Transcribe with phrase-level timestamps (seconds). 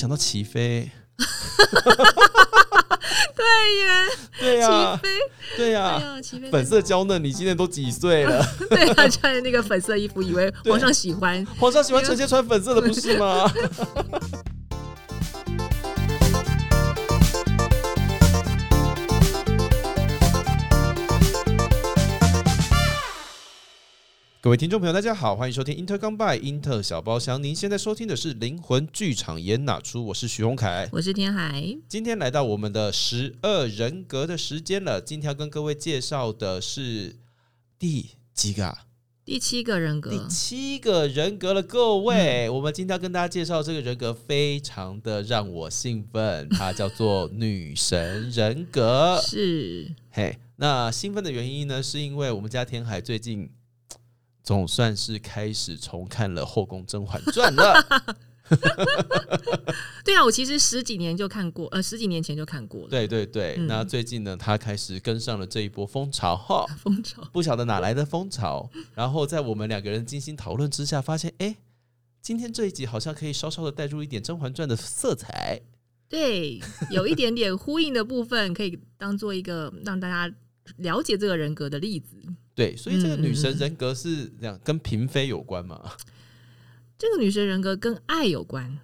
[0.00, 0.90] 想到齐飞。
[3.36, 3.86] 对耶，
[4.40, 5.20] 对呀、对呀、
[5.58, 6.02] 对呀，
[6.50, 8.42] 粉色娇嫩，你今年都几岁了？
[8.70, 11.46] 对他穿的那个粉色衣服，以为皇上喜欢。
[11.60, 13.52] 皇上喜欢臣妾穿粉色的，不是吗？
[24.42, 27.42] 各位听众朋友，大家好，欢迎收听 Inter 刚 by Inter 小包厢。
[27.42, 30.06] 您现在收听的是灵魂剧场演哪出？
[30.06, 30.88] 我是徐宏凯。
[30.92, 34.98] 我是天海，今天来到我们的十二人格的时间了。
[34.98, 37.16] 今天要跟各位介绍的是
[37.78, 38.86] 第几个、啊？
[39.26, 49.20] 第七个人格第，七个人格了，各位，我们今天要跟大家介绍这个人格，非常的让我兴奋， 它叫做女神人格。
[49.22, 53.50] 是嘿，那兴奋的原因呢，是因为我们家天海最近
[54.50, 58.16] 总算是开始重看了《后宫甄嬛传》了。
[60.04, 62.88] 对啊，我其实十几年就看过，呃，十几年前就看过了。
[62.88, 66.66] 对对对，嗯那最近呢，他开始跟上了这一波风潮哈。
[66.82, 71.56] 风潮不晓得哪来的风潮，然后在我们两个人精心讨论之下，发现哎，诶
[72.20, 75.60] 今天这一集好像可以稍稍的带入一点《甄嬛传》的色彩。
[76.08, 80.34] 对，有一点点呼应的部分，可以当做一个让大家
[80.78, 82.16] 了解这个人格的例子。
[82.54, 85.92] 对，所以这个嗯女神人格是这样，跟嫔妃有关嘛，
[86.98, 88.78] 这个女神人格跟爱有关。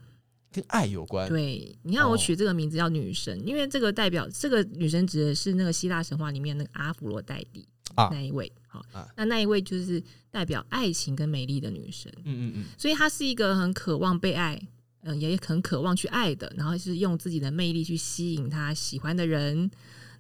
[0.53, 1.29] 跟爱有关。
[1.29, 8.51] 对，你看我哦取这个名字叫女神，因为这个代表这个女神指的是那个希腊神话里面那个阿芙罗黛蒂啊那一位。
[8.67, 12.11] 好啊，那那一位就是代表爱情跟美丽的女神。
[12.25, 14.59] 嗯嗯嗯，所以她是一个很渴望被爱，
[15.03, 19.71] 嗯、也很渴望去爱的，然后是用自己的魅力去吸引她喜欢的人，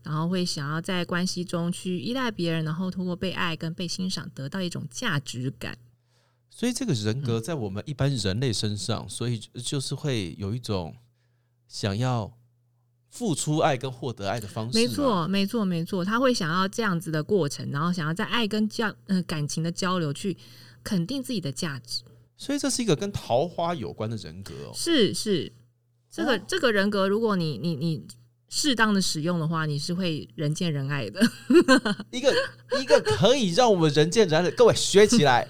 [0.07, 5.77] 然后会想要在关系中去依赖别人，然后通过被爱跟被欣赏得到一种价值感。
[6.49, 10.95] 所以这个人嗯格在我们一般人类身上，所以就是会有一种
[11.67, 12.33] 想要
[13.11, 14.79] 付出爱跟获得爱的方式。
[14.79, 20.37] 没，错，没错，没错，他会想要这样子的过程，然后想要在爱跟交呃感情的交流去
[20.85, 22.05] 肯定自己的价值。
[22.37, 24.73] 所以这是一个跟桃花有关的人格哦。
[24.73, 25.53] 是是，
[26.11, 28.07] 这个、哦这个人格，如果你你你
[28.49, 31.21] 适当的使用的话，你是会人见人爱的。
[32.11, 32.33] 一个
[32.81, 35.47] 一个可以让我们人见人爱的，各位学起来，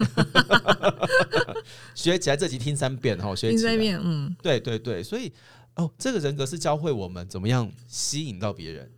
[1.95, 3.71] 学起来，这集听三遍哈，学起来。
[3.71, 5.33] 听这面，嗯，对对对，所以
[5.75, 8.91] 哦，这个人格是教会我们怎么样吸引到别人，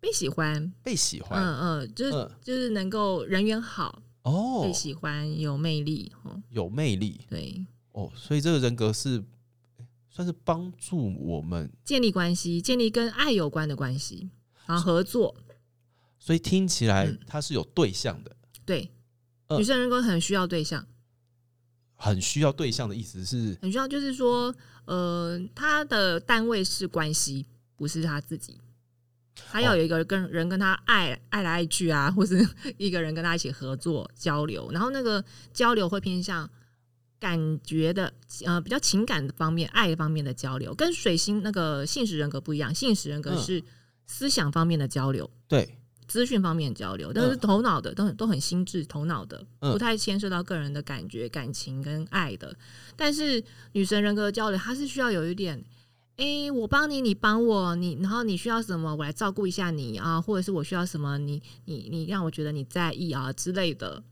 [0.00, 1.42] 被喜欢，被喜欢。
[1.42, 2.30] 嗯嗯，就是、嗯。
[2.42, 4.62] 就是能够人缘好，哦。
[4.64, 7.20] 被，喜欢，有魅力，哦，有魅力。
[7.28, 9.24] 对，哦，所以这个人格是诶
[10.10, 14.28] 算是帮助我们，建立关系，建立跟爱有关的关系，
[14.66, 15.34] 然后合作，
[16.18, 17.18] 所以听起来嗯。
[17.26, 18.90] 它是有对象的，对，
[19.46, 19.58] 嗯。
[19.60, 20.84] 女生人格很需要对象，
[21.94, 24.54] 很需要对象的意思是很需要，就是说，
[24.84, 27.46] 呃，他的单位是关系，
[27.76, 28.58] 不是他自己。
[29.50, 32.46] 他要有一个跟人跟他爱爱来爱去啊，或是
[32.76, 36.48] 一个人跟他一起合作交流，然后那个交流会偏向
[37.20, 38.12] 感觉的
[38.46, 42.74] 呃比较情感的方面、爱的方面的交流，跟水星那个信使人格不一样。
[42.74, 43.62] 信使人格嗯是
[44.06, 45.76] 思想方面的交流，对，
[46.08, 52.56] 资讯方面的交流，但是嗯头脑的都很都很心智，头脑的嗯不太牵涉到个人的感觉、感情跟爱的。
[52.96, 55.62] 但是女神人格的交流，它是需要有一点，
[56.16, 64.02] 诶，我帮你，你帮我，你然后你需要什么，我来照顾一下你啊，或者是我需要什么，你你你让我觉得你在意啊之类的。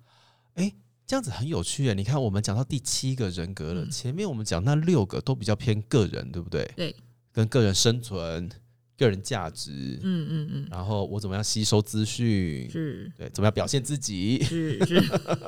[1.09, 1.95] 这样子很有趣耶。
[1.95, 3.91] 你看，我们讲到第七个人格了，嗯。
[3.91, 6.71] 前面我们讲那六个都比较偏个人，对不对？
[6.77, 6.95] 对，
[7.33, 8.47] 跟个人生存、
[8.99, 13.11] 个人价值，嗯嗯嗯，然后我怎么样吸收资讯，是。
[13.17, 14.43] 对，怎么样表现自己。
[14.45, 15.03] 是是，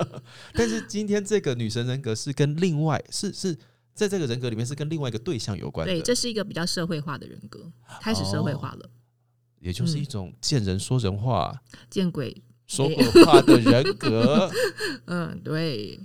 [0.55, 3.55] 但是今天这个女神人格是跟另外是是
[3.93, 8.89] 在这个人格里面是跟另外一个对象有关的，对，这是一个比较社会化的人格，开始社会化了，
[9.59, 10.01] 也就是嗯。
[10.01, 11.61] 一种见人说人话、
[11.91, 12.35] 见鬼，
[12.71, 14.49] 说鬼话的人格。
[15.07, 15.99] 嗯，对，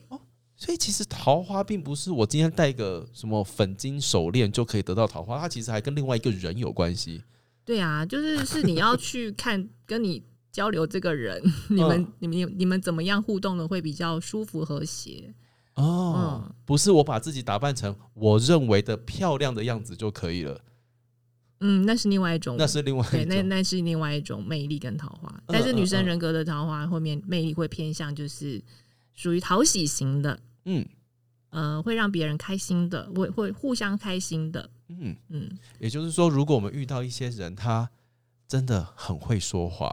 [0.58, 7.22] 所以其实桃花并不是我今天戴个什么粉金手链就可以得到桃花，它其实还跟另外一个人有关系。
[7.64, 11.40] 对啊，就是是你要去看跟你交流这个人，
[11.70, 15.34] 你们、嗯你们你们怎么样互动的会比较舒服和谐？
[15.76, 20.60] 哦，嗯不是我把自己打扮成我认为的漂亮的样子就可以了，
[21.66, 23.36] 嗯，那是另外一种，那是另外对，一种。
[23.36, 25.30] 那那是另外一种魅力跟桃花。
[25.30, 28.62] 嗯但是女生人格的桃花后面魅力会偏向就是
[29.14, 30.86] 属于讨喜型的，嗯。
[31.52, 37.90] 呃，会让别人开心的，会会互相开心的，嗯，嗯，也就是说，如果我们遇到一些人，他
[38.46, 39.90] 真的很会说话，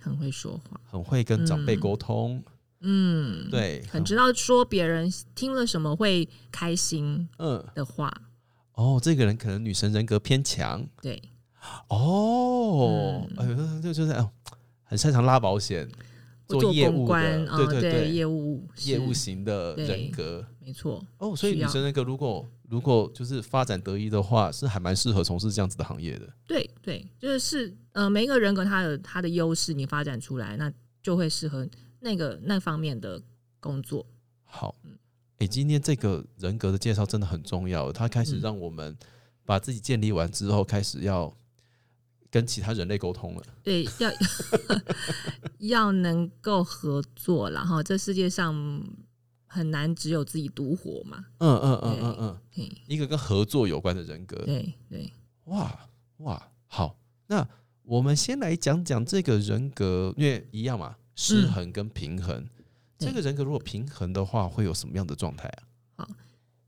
[0.00, 2.40] 很会说话，很会跟长辈嗯沟通，
[2.82, 7.66] 嗯，，对，很知道说别人听了什么会开心嗯。
[7.74, 8.12] 的话，
[8.74, 11.22] 哦，这个人可能女神人格偏强对，
[11.88, 14.30] 哦，哎呦，就就是哦
[14.82, 15.88] 很擅长拉保险，
[16.46, 17.14] 做业务的，
[17.50, 20.44] 啊，对对对，业务业务型的人格。
[20.60, 26.26] 没错，哦，所以女神人格如果如果就是发展得意的话，是还蛮适合从事这样子的行业的。
[26.46, 30.72] 对对，就是是呃，每一个人格他有他的优势，你发展出来，那
[31.02, 31.68] 就会适合
[32.00, 33.22] 那个那方面的
[33.60, 34.04] 工作。
[34.44, 34.96] 好，嗯
[35.38, 38.96] 哎、今天这个人格的介绍真的很重要，它开始嗯让我们
[39.44, 41.34] 把自己建立完之后，开始要
[42.30, 43.42] 跟其他人类沟通了。
[43.62, 44.10] 对，要
[45.58, 48.82] 要能够合作啦，然后这世界上
[49.46, 51.24] 很难只有自己独活嘛。
[51.38, 54.36] 嗯嗯嗯嗯嗯，一个跟合作有关的人格。
[54.46, 55.12] 对对，
[55.44, 55.88] 哇
[56.18, 56.96] 哇，好，
[57.26, 57.46] 那
[57.82, 62.48] 我们先来讲讲这个人格，因为一样嘛，失衡跟平衡。
[63.04, 65.50] 这个人格如果平衡的话，会有什么样的状态
[65.96, 66.08] 啊？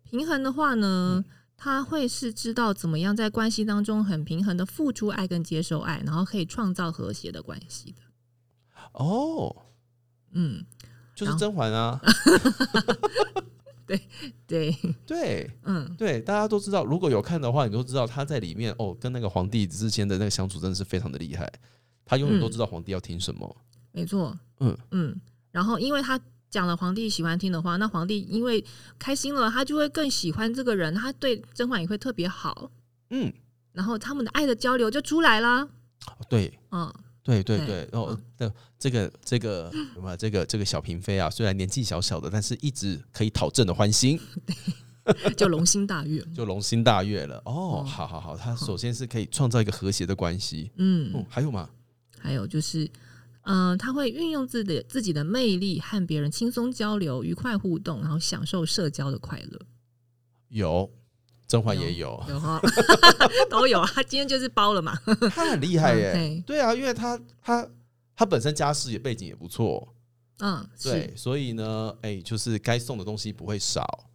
[0.02, 1.24] 平衡的话呢，
[1.56, 8.02] 他会是知道怎么样在关系当中很平衡的付出爱跟接受爱，然后可以创造和谐的关系的。
[8.92, 9.54] 哦，
[10.32, 10.64] 嗯，
[11.14, 12.00] 就是甄嬛啊，
[14.46, 21.50] 对，对嗯，对，大家都知道，如果有看的话，你都知道他在里面哦，跟那个皇帝之间的那个相处真的是非常的厉害。
[22.04, 23.56] 他永远都知道皇帝要听什么。
[23.90, 25.20] 没错，嗯嗯，
[25.56, 26.20] 然后因为他
[26.50, 28.62] 讲了皇帝喜欢听的话，那皇帝因为
[28.98, 32.70] 开心了，他就会更喜欢这个人，他对甄嬛也会特别好，
[33.08, 33.32] 嗯，
[33.72, 35.66] 然后他们的爱的交流就出来了。
[36.28, 36.92] 对嗯，
[37.22, 44.20] 对对对然后，那这个这个什么这个这个小嫔妃啊，虽然年纪小小的，但是一直可以讨朕的欢心。
[45.38, 46.22] 就龙心大悦。
[46.36, 47.38] 就龙心大悦了。
[47.46, 50.70] 哦，哦好好好，他首先是可以创造一个和谐的关系。
[50.76, 51.70] 嗯，嗯，还有吗？
[52.18, 52.90] 还有就是，
[53.46, 59.60] 嗯、他会运用自己的自己的魅力和别人轻松交流、愉快互动，然后享受社交的快乐。
[60.48, 60.90] 有，
[61.46, 62.60] 甄嬛也有，有 哈，
[63.48, 63.90] 都有啊。
[63.94, 64.98] 他今天就是包了嘛。
[65.32, 66.12] 他很厉害耶。
[66.16, 67.68] 嗯对啊，因为他他
[68.16, 69.94] 他本身家世也背景也不错，
[70.38, 74.08] 嗯，对，，所以呢，哎，就是该送的东西不会少，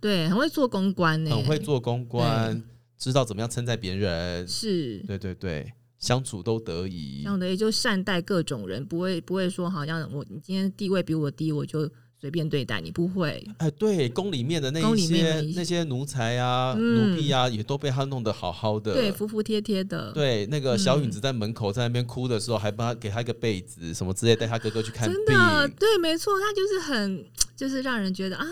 [0.00, 2.62] 对，很会做公关呢，很会做公关，
[2.98, 4.46] 知道怎么样称赞别人。
[4.46, 4.98] 是。
[5.06, 5.72] 对对对，
[6.04, 7.30] 相处都得宜这。
[7.30, 11.90] 样的也就善待各种人，不会不会说好像我你今天地位比我低，我就
[12.20, 13.42] 随便对待你，不会。
[13.58, 18.92] 哎，对，宫里面的那一些那些奴才啊、嗯奴婢啊，也都被他弄得好好的。
[18.92, 20.12] 对，服服帖帖的。
[20.12, 25.36] 对，那个小允嗯子在门口在那边哭的时候，还帮他给他一个被子什么之类，带他哥哥去看病真。
[25.36, 27.24] 的，对，没错，他就是很，
[27.56, 28.46] 就是让人觉得啊，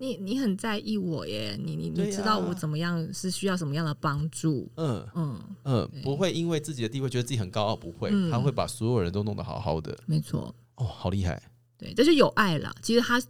[0.00, 9.94] 你你很在意我耶，你你对你知道我怎么样是需要什么样的帮助，嗯嗯，嗯，不会因为自己的地位觉得自己很高傲，不会，嗯他会把所有人都弄得好好的。
[10.06, 11.40] 没错，哦，好厉害！
[11.76, 12.74] 对，这就有爱了。
[12.80, 13.20] 其实他，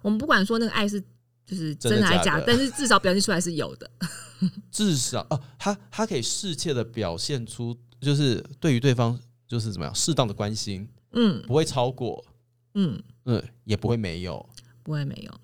[0.00, 0.98] 我们不管说那个爱是
[1.44, 3.90] 就是真的还是假，假的但是至少表现出来是有的。
[4.72, 12.24] 至少哦，他他可以适切的表现出，就是对于对方就是怎么样适当的关心，嗯不会超过，
[12.72, 14.48] 嗯，嗯，也不会没有，
[14.82, 15.40] 不会没有，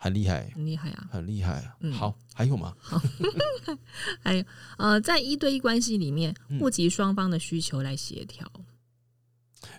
[0.00, 1.08] 很厉害，很厉害啊。
[1.10, 1.70] 很厉害。
[1.80, 2.74] 嗯好，还有吗？
[4.22, 4.44] 还有
[4.78, 8.50] 呃，在一对一关系里面，嗯顾及双方的需求来协调。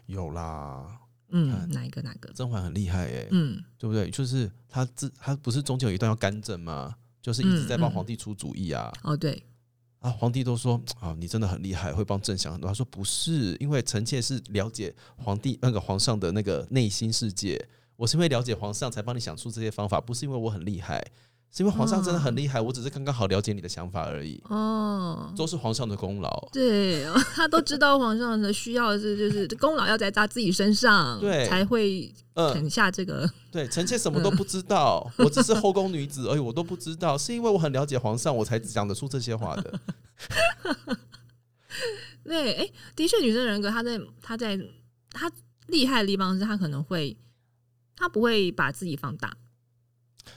[0.07, 0.99] 有啦，
[1.29, 2.31] 嗯，哪一个哪个？
[2.33, 4.09] 甄嬛很厉害哎、嗯，对不对？
[4.09, 6.95] 就是他自他不是中间有一段要干政吗？
[7.21, 8.91] 就是一直在帮皇帝出主意啊。
[9.03, 9.41] 哦对，
[9.99, 12.67] 啊，皇帝都说啊，你真的很厉害，会帮朕想很多。
[12.67, 17.63] 他说不是，因为臣妾是了解皇帝那个皇上的那个内心世界，
[17.99, 21.05] 我是因为了解皇上才帮你想出这些方法，不是因为我很厉害，
[21.51, 26.49] 是因为皇上真的很厉害，我只是刚刚好了解你的想法而已，哦，都是皇上的功劳。
[26.53, 27.03] 对，
[27.35, 33.29] 他都知道皇上的需要是就是功劳要在他自己身上，对才会嗯，肯下这个。
[33.51, 39.79] 对，臣妾什么都不知道，我只是后宫女子而已，我都不知道，是因为我很了解皇上，我才讲得出这些话的。
[42.23, 44.57] 对，哎，的确，女生人格她在她在
[45.11, 45.29] 她
[45.67, 47.17] 厉害的地方是她可能会，
[47.99, 49.35] 她不会把自己放大，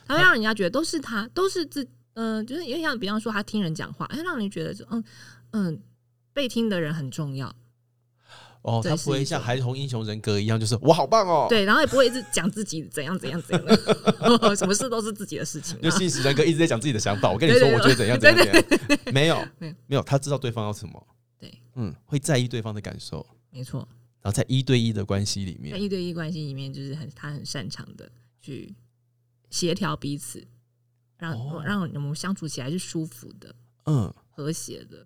[0.05, 5.03] 他会让人家觉得都是他，都是自，嗯、就是有点像，比方说他听人讲话，哎，让人觉得，嗯
[5.51, 5.81] 嗯，
[6.33, 7.47] 被听的人很重要，
[8.63, 17.31] 哦，他不会像孩童英雄人格一样，就是我好棒哦。，对，然后也不会一直讲自己怎样怎样怎样的， 什么事都是自己的事情、就啊，信使人格一直在讲自己的想法。
[17.31, 21.07] 我跟你说，我觉得怎样怎样怎样，没有没有没有，他知道对方要什么，
[21.39, 23.87] 对，嗯，会在意对方的感受，没错。
[24.23, 28.73] 然后在一对一的关系里面在，一对一关系里面，就是很他很擅长的去
[29.49, 30.47] 协调彼此，
[31.17, 33.53] 让、哦让我们相处起来是舒服的、
[33.83, 35.05] 嗯，和谐的。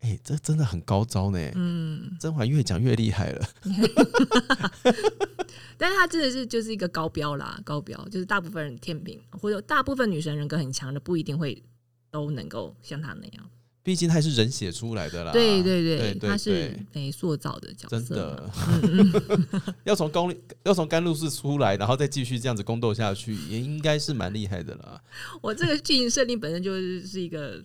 [0.00, 1.38] 哎、这真的很高招呢。
[1.54, 3.48] 嗯，甄嬛越讲越厉害了，
[5.76, 11.62] 但是他真的是就是一个高标啦，高标就是大部分人天平或者大部分女生人格很强的，不一定会
[12.10, 13.50] 都能够像他那样。
[13.88, 15.32] 毕竟他还是人写出来的啦。
[15.32, 16.86] 对对对对他是对。
[16.92, 18.18] 被塑造的角色真。
[18.18, 18.52] 的，
[18.82, 25.00] 嗯 要从公要从甘露寺出来，然后再继续这样子宫斗下去，也应该是蛮厉害的啦，
[25.40, 27.64] 我这个剧情设定本身就是是一个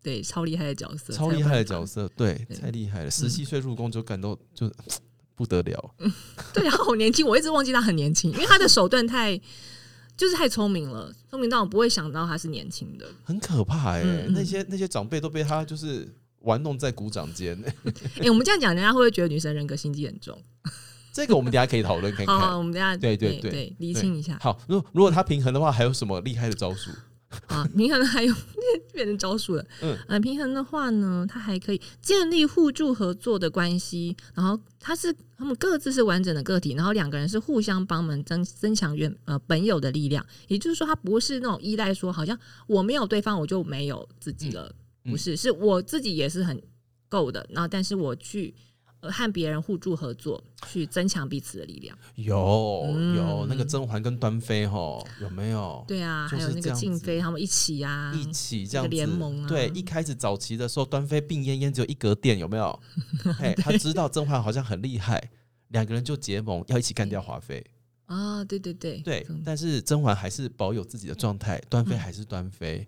[0.00, 4.70] 对超厉害的角色，超厉害的角色，对，太厉害了，十七岁入宫就感到就
[5.34, 5.94] 不得了，
[6.54, 9.40] 对，他好年轻，我一直忘记他很年轻，因为他的手段太
[10.16, 13.06] 就是太聪明了，聪明到我不会想到他是年轻的。
[13.24, 16.08] 很可怕哎、那些那些长辈都被他就是
[16.40, 17.74] 玩弄在鼓掌间，哎、
[18.30, 20.40] 我们这样讲，人家会不会觉得女生人格心机很重？
[21.12, 22.58] 这个我们等下可以讨论看好 好，看。
[22.58, 26.90] 我们等下对对对对厘清一下好，如果如果他平衡的话，还有什么厉害的招数？
[27.48, 27.68] 啊。
[27.76, 28.34] 平衡还有
[28.92, 44.72] 变成招数了，嗯呃，平衡的话呢，它还可以建立互助合作的关系，然后它是他们各自是完整的个体，然后两个人是互相帮忙增增强原呃本有的力量，也就是说，它不是那种依赖说好像我没有对方我就没有自己了，
[45.04, 46.60] 嗯不是，是我自己也是很
[47.08, 48.54] 够的，然后但是我去。
[49.04, 51.96] 呃，和别人互助合作，去增强彼此的力量。
[52.14, 55.84] 有嗯有，那个甄嬛跟端妃哈，有没有？
[55.86, 62.80] 对啊，就是还有那个静妃他们一起啊，一起这样联盟啊对，一开始早期的时候，端妃病恹恹，只有一格电，有没有？
[63.38, 65.30] 嘿，他知道甄嬛好像很厉害，
[65.68, 67.62] 两个人就结盟，要一起干掉华妃。
[68.06, 72.86] 啊，对对对，对嗯，但是甄嬛还是保有自己的状态，端妃还是端妃。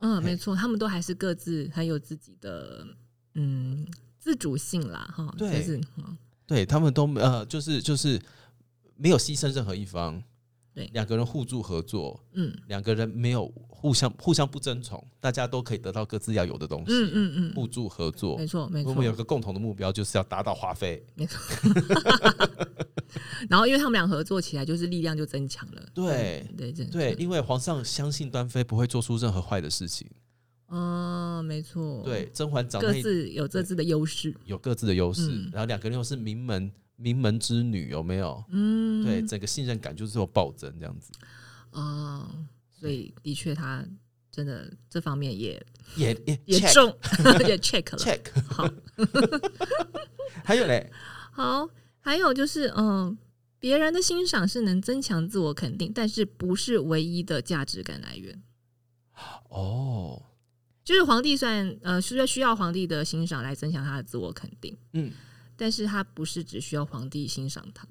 [0.00, 2.86] 嗯，嘿没错，他们都还是各自很有自己的
[3.34, 3.86] 嗯
[4.26, 6.18] 自主性啦，哈，对就是嗯
[6.48, 8.20] 对他们都呃，就是就是
[8.96, 10.20] 没有牺牲任何一方。
[10.74, 16.86] 对两个人互助合作，嗯两个人没有互相互相不争宠，大家都可以得到各自要有的东西。
[16.88, 18.44] 嗯嗯嗯，互助合作没。
[18.44, 21.06] 错没错我们有个共同的目标，就是要达到华妃。
[21.14, 21.38] 没错。
[23.48, 25.82] 然后因为他们俩合作起来，就是力量就增强了。
[25.94, 30.10] 对对对对，，因为皇上相信端妃不会做出任何坏的事情。
[30.68, 34.34] 嗯，没错，对，，甄嬛长各那自有各自的优势。
[34.44, 38.42] 有各自的优势，嗯然后两个人又是名门名门之女，有没有？
[38.50, 41.12] 嗯，对，整个信任感就是有暴增这样子。
[41.70, 42.28] 啊，
[42.72, 43.84] 所以的确他
[44.32, 45.64] 真的这方面也
[45.96, 46.98] 也也也 check 中
[47.46, 47.98] 也 check 了。
[47.98, 48.20] check。
[48.48, 48.68] 好，
[50.42, 50.90] 还有嘞，
[51.30, 51.68] 好，
[52.00, 53.16] 还有就是，嗯、
[53.58, 58.42] 别人的欣赏是能增强自我肯定，但是不是唯一的价值感来源。
[59.48, 60.22] 哦，
[60.86, 65.10] 就是皇帝虽然呃是需要皇帝的欣赏来增强他的自我肯定，嗯，
[65.56, 67.84] 但是他不是只需要皇帝欣赏他，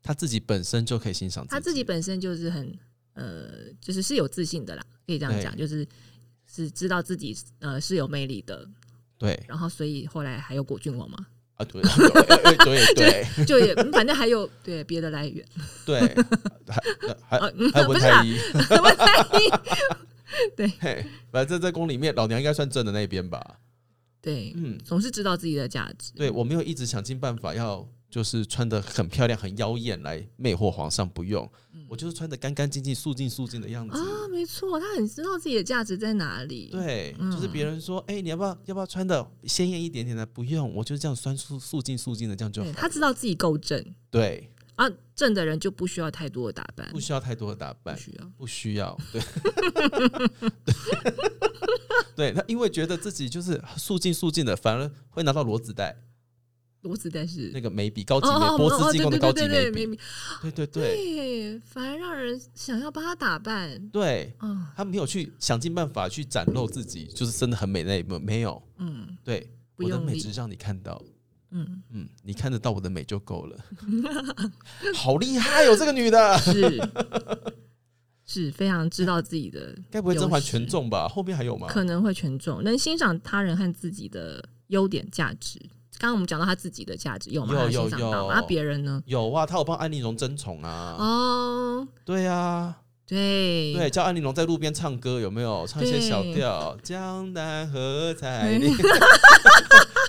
[0.00, 2.72] 他自己本身就可以欣赏他自己本身就是很
[3.14, 5.84] 呃，就是是有自信的啦，可以这样讲，就是
[6.46, 8.64] 是知道自己呃是有魅力的，
[9.18, 9.42] 对。
[9.48, 11.26] 然后所以后来还有果郡王嘛，
[11.56, 12.56] 啊，对对
[12.94, 12.94] 对
[13.34, 13.44] 对。
[13.44, 15.44] 就也反正还有对别的来源，
[15.84, 15.98] 对，
[17.28, 17.40] 还
[17.72, 18.38] 还不是啦 文太医，
[18.78, 19.50] 我在意
[20.56, 23.58] 对嘿，反正在宫里面，老娘应该算正的那边吧。
[24.20, 31.48] 对，嗯，总是知道自己的价值，对我没有一直想尽办法要就是穿的很漂亮、很妖艳来魅惑皇上，不用，
[31.88, 33.96] 我就是穿的干干净净、素净素净的样子。
[33.96, 40.26] 嗯啊，没错，他很知道自己的价值在哪里，对，嗯就是别人说，哎、你要不要要不要穿的鲜艳一点点的？
[40.26, 42.74] 不用，我就这样穿素素净素净的，这样就好对。
[42.74, 49.20] 他知道自己够正对，啊，正的人就不需要太多的打扮，不需要太多的打扮，不需要，不需要，对，
[52.30, 55.96] 对，他因为觉得自己就是素净素净的，反而会拿到裸子袋，
[56.82, 57.50] 裸子袋是。
[57.52, 59.98] 那个眉笔，高级眉，波斯进攻的高级眉笔，
[60.42, 71.02] 对对对，反而让人想要帮他打扮，对，嗯，他没有去想尽办法去展露自己，就是真的很美那一幕，没有，嗯，对，我的美只是让你看到。
[71.50, 73.56] 嗯，嗯，你看得到我的美就够了。
[74.94, 76.80] 好厉害哦，这个女的，是
[78.26, 81.08] 是非常知道自己的，该不会甄嬛全中吧？
[81.08, 81.66] 后面还有吗？
[81.68, 85.58] 可能会权重，能欣赏他人和自己的优点价值。
[85.98, 87.54] 刚刚我们讲到他自己的价值有吗？
[87.54, 89.02] 有有有那别人呢？
[89.06, 90.94] 有啊，他有帮安陵容争宠啊。
[90.98, 96.76] 哦，对啊，对对，叫安陵容在路边唱歌，有没有唱一些小调？
[96.84, 98.70] 江南何彩 丽，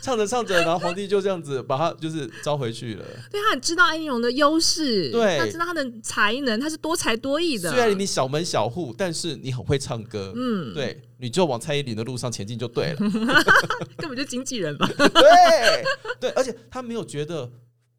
[0.01, 3.05] 唱着唱着，然后皇帝就这样子把他就是招回去了。
[3.31, 7.69] 对他很知道安陵容的优势，对他知道他的才能，他是多才多艺的。
[7.69, 10.33] 虽然你小门小户，但是你很会唱歌。
[10.35, 12.97] 嗯，对，你就往蔡依林的路上前进就对了。
[13.97, 14.87] 根本就经纪人吧？
[14.97, 15.83] 对
[16.19, 17.51] 对，而且他没有觉得，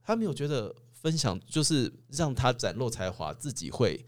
[0.03, 4.05] 他没有觉得分享就是让他展露才华，自己会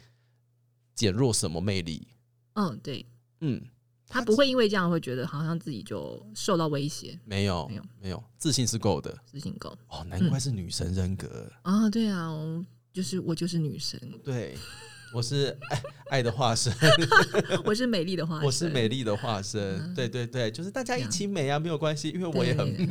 [0.95, 2.09] 减弱什么魅力。
[2.55, 3.07] 嗯，对，
[3.41, 3.63] 嗯，
[4.13, 9.17] 他不会因为这样会觉得好像自己就受到威胁，没有没有没有，自信是够的。
[9.25, 11.51] 自信够哦，难怪是女神人格。
[11.63, 11.89] 啊。
[11.89, 14.55] 对啊，我就是我就是女神，对
[15.15, 16.73] 我是爱爱的化身，
[17.65, 19.95] 我是美丽的化身，我是美丽的化身。
[19.95, 22.87] 对对对，就是大家一起美啊，没有关系，因为我也很美。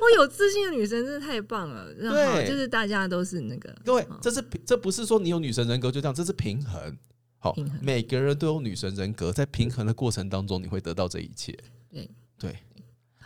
[0.00, 6.98] 我 有自信的女生真的太棒了，然后对就是大家都是那个各位嗯，这是这不是说你有女神人格就这样，这是平衡。
[7.42, 11.58] 好，每个人都有女神人格，在平衡的过程当中，你会得到这一切。
[11.90, 12.56] 对对，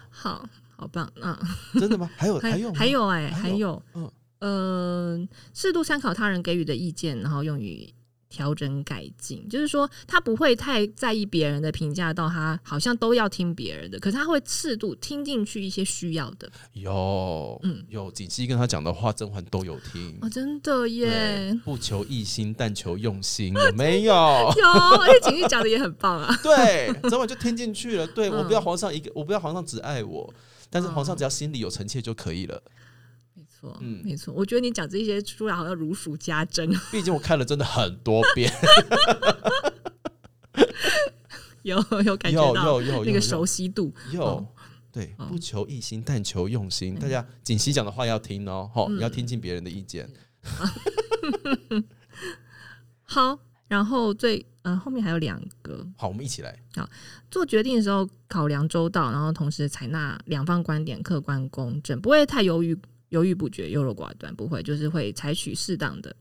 [0.09, 1.39] 好好棒啊！
[1.75, 2.09] 真的吗？
[2.17, 7.93] 还有还有还有哎、还有嗯呃，适度参考他人给予的意见，然后用于
[8.29, 9.49] 调整改进。
[9.49, 16.51] 就是说，他不会太在意别人的评价，到他好像都要听别人的，可是他会适度听进去一些需要的。
[16.73, 20.19] 有，嗯有锦溪跟他讲的话，甄嬛都有听。
[20.21, 21.59] 哦，真的耶，！
[21.65, 24.15] 不求一心，但求用心，有 没有？
[24.57, 24.69] 有，
[25.01, 26.39] 而且景玉讲的也很棒啊。
[26.43, 28.07] 对，甄嬛就听进去了。
[28.07, 30.33] 对、嗯 我不要皇上一个，我不要皇上只爱我，
[30.71, 32.55] 但是皇上嗯只要心里有臣妾就可以了。
[32.55, 32.71] 没
[33.65, 34.33] 错，嗯没错。
[34.35, 38.53] 我觉得你讲这些出来好像如数家珍， 毕竟我看了真的很多遍，
[41.63, 43.93] 有有感觉有到有有有那个熟悉度。
[44.13, 44.23] 有。
[44.23, 44.47] 哦
[44.93, 46.95] 对，哦不求一心，但求用心。
[46.95, 50.09] 嗯大家锦溪讲的话要听哦，吼，嗯你要听进别人的意见。
[53.03, 56.57] 好，然后最呃后面还有两个，好，我们一起来。
[56.77, 56.89] 好
[57.29, 62.79] 做决定的时候考量周到，然后同时采纳两方观点，客观公正，不会太犹豫
[63.15, 66.17] 犹豫不决、优柔寡断，不会，就是会采取适当的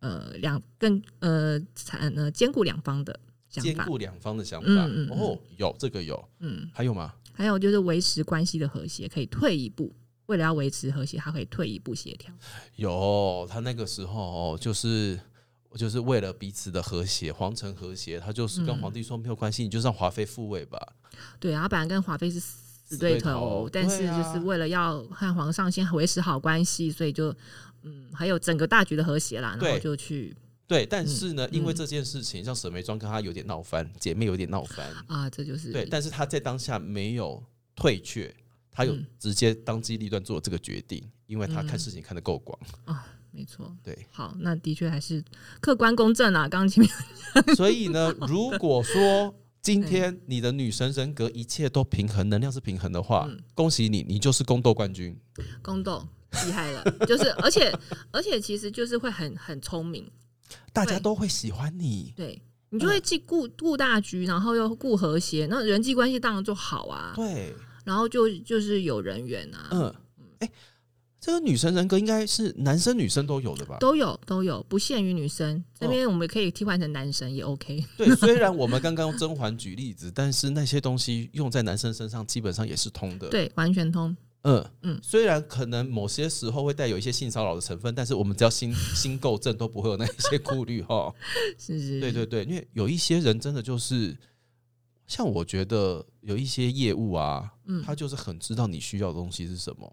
[0.00, 3.18] 呃两更呃采呃兼顾两方的
[3.48, 3.70] 想法。
[3.70, 4.66] 兼顾两方的想法。
[4.68, 7.14] 嗯嗯嗯哦，有这个有，嗯，还有吗？
[7.32, 9.90] 还有就是维持关系的和谐，可以退一步。
[10.26, 12.30] 为了要维持和谐，他可以退一步协调。
[12.76, 15.18] 有，他那个时候哦，就是
[15.76, 20.78] 就是为了彼此的和谐，皇城和谐，他就是跟嗯皇帝说没有关系，你就让华妃复位吧。
[21.40, 22.38] 对啊，他本来跟华妃是
[22.88, 27.34] 死死对对头，但是就是为了要和皇上先维持好关系，所以就
[27.82, 30.34] 嗯，还有整个大局的和谐啦，然后就去
[30.66, 37.42] 对，但是呢，因为嗯这件事情，像沈眉庄跟她有点闹翻，姐妹有点闹翻，啊，这就是对，但是她在当下没有
[37.76, 38.34] 退却，
[38.70, 43.06] 她有嗯直接当机立断做这个决定，因为她看嗯事情看得够广啊。
[43.30, 43.70] 没错。
[43.84, 45.22] 对，好，那的确还是
[45.60, 46.48] 客观公正啊。
[46.48, 53.38] 刚刚前面所以呢，如果说今天你的女神人格一切都平衡，能量是平衡的话，嗯。
[53.54, 55.18] 恭喜你，你就是宫斗冠军。
[55.62, 56.06] 宫斗
[56.46, 57.72] 厉害了， 就是而且
[58.10, 60.10] 而且其实就是会很很聪明，
[60.72, 62.12] 大家都会喜欢你。
[62.16, 62.40] 对。
[62.70, 67.14] 你就会既顾顾大局，然后又顾和谐，那人际关系当然就好啊。
[67.16, 69.94] 对，然后就就是有人缘啊，嗯，
[70.40, 70.50] 哎、
[71.20, 73.76] 这个女神人格应该是男生女生都有的吧？
[73.80, 75.62] 都有都有，不限于女生。
[75.78, 77.84] 这边我们可以替换成男生也 OK。
[77.96, 84.16] 对，虽然我们刚刚用甄嬛举例子，但是那些东西用在男生身上基本上也是通的。，对，完全通。
[84.42, 91.12] 嗯嗯嗯，虽然可能某些时候会带有一些性骚扰的成分，但是我们只要心 心够正，都不会有那一些顾虑哈。
[91.58, 94.16] 是是，对对对，因为有一些人真的就是，
[95.08, 99.92] 像我觉得有一些业务啊，嗯他就是很知道你需要的东西是什么，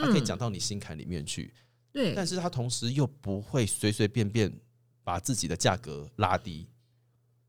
[0.00, 1.52] 他可以讲到你心坎里面去，
[1.92, 4.52] 对，但是他同时又不会随随便便
[5.02, 6.66] 把自己的价格拉低。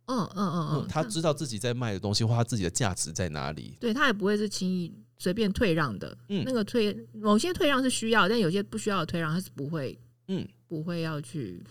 [0.05, 3.77] 嗯嗯嗯嗯嗯，，他知道自己在卖的东西或他自己的价值在哪里。
[3.79, 6.17] 对他也不会是轻易随便退让的。
[6.29, 11.63] 嗯那个退某些退让是需要，但有些不需要的退让，他是不会嗯，不会要去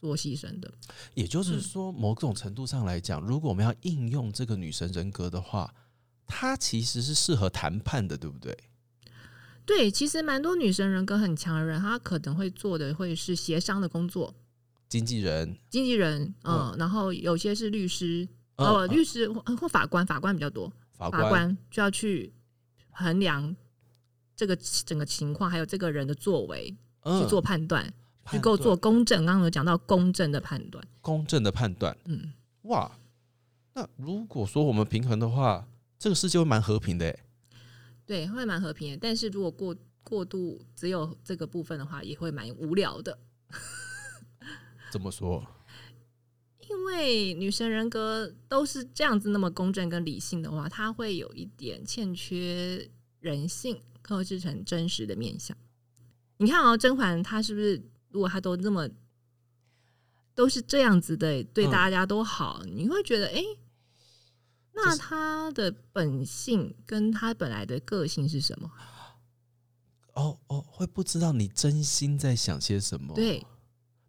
[0.00, 0.68] 做牺牲的。
[1.14, 5.72] 也就是嗯说，某种程度上来讲，如果我们要应用这个女神人格的话，
[6.26, 8.56] 她其实是适合谈判的，对不对？
[9.66, 14.34] 对，其实蛮多女生人格很强的人，她可能会做的会是协商的工作，
[14.88, 22.32] 经纪人，经纪人，嗯，然后有些是律师，嗯哦，嗯律师或或法官，法官比较多，法法官，就要去
[22.90, 23.56] 衡量
[24.36, 27.90] 这个整个情况，还有这个人的作为，嗯去做判断，
[28.30, 29.24] 去够做公正。
[29.24, 31.96] 刚刚有讲到公正的判断，公正的判断。
[32.04, 32.32] 嗯，
[32.64, 32.92] 哇，
[33.72, 35.66] 那如果说我们平衡的话，
[35.98, 37.23] 这个世界会蛮和平的欸。
[38.06, 38.98] 对，会蛮和平的。
[39.00, 43.18] 但是如果过过度只有这个部分的话，也会蛮无聊的。
[44.92, 45.46] 怎么说？
[46.68, 52.90] 因为女神人格都是这样子那么公正跟理性的话，她会有一点欠缺
[53.20, 55.56] 人性，克制成真实的面相。
[56.38, 58.88] 你看哦，甄嬛她是不是如果她都那么
[60.34, 63.44] 都是这样子的，对嗯大家都好，你会觉得哎、诶
[64.74, 68.70] 那他的本性跟他本来的个性是什么？
[70.14, 73.14] 哦哦，会不知道你真心在想些什么。
[73.14, 73.44] 对，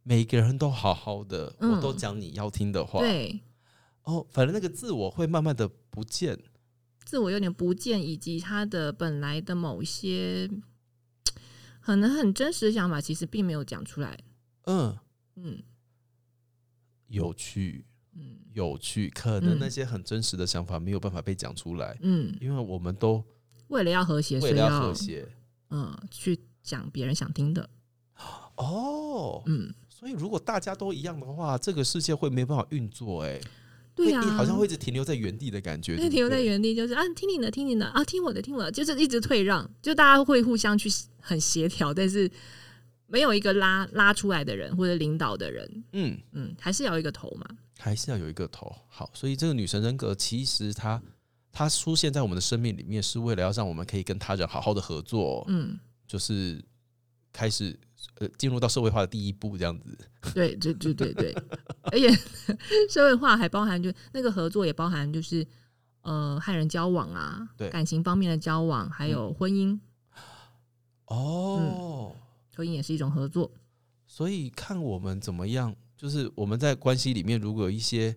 [0.04, 3.42] 每个人都好好的，嗯我都讲你要听的话。，对，
[4.04, 6.38] 哦，反正那个自我会慢慢的不见。
[7.04, 10.50] 自我有点不见，以及他的本来的某一些
[11.80, 14.20] 可能很真实的想法，其实并没有讲出来。
[14.64, 14.98] 嗯，
[15.36, 15.62] 嗯
[17.08, 18.38] 有趣，嗯。
[18.54, 23.22] 有趣，可能嗯那些很真实的想法没有办法被讲出来，嗯，因为我们都
[23.68, 25.28] 为了要和谐，为了要和谐。
[25.72, 27.70] 嗯去讲别人想听的，
[28.56, 33.42] 哦，嗯，所以如果大家都一样的话，这个世界会没办法运作、哎，
[33.94, 42.32] 对呀、好像会一直停留在原地的感觉，停留在原地就是啊，听你的，听你的啊，听我的，听我的，就是一直退让，就大家会互相去很协调，但是
[43.08, 47.46] 没有一个拉拉出来的人或者领导的人，嗯，嗯，还是要一个头嘛，
[47.78, 48.74] 还是要有一个头。
[48.88, 51.02] 好，所以这个女神人格其实它
[51.52, 56.64] 它出现在我们的生命里面，是为了要让我们可以跟他人好好的合作，嗯，就是
[57.32, 57.78] 开始
[58.20, 59.98] 呃进入到社会化的第一步，这样子。
[60.34, 61.36] 对，对对对对，
[61.84, 62.12] 而且
[62.90, 65.46] 社会化还包含就那个合作也包含就是
[66.02, 67.70] 呃和人交往啊，对。
[67.70, 69.80] 感情方面的交往，还有婚姻，
[71.06, 72.16] 哦，
[72.56, 73.52] 婚姻也是一种合作，
[74.08, 78.16] 所以看我们怎么样，就是我们在关系里面如果有一些。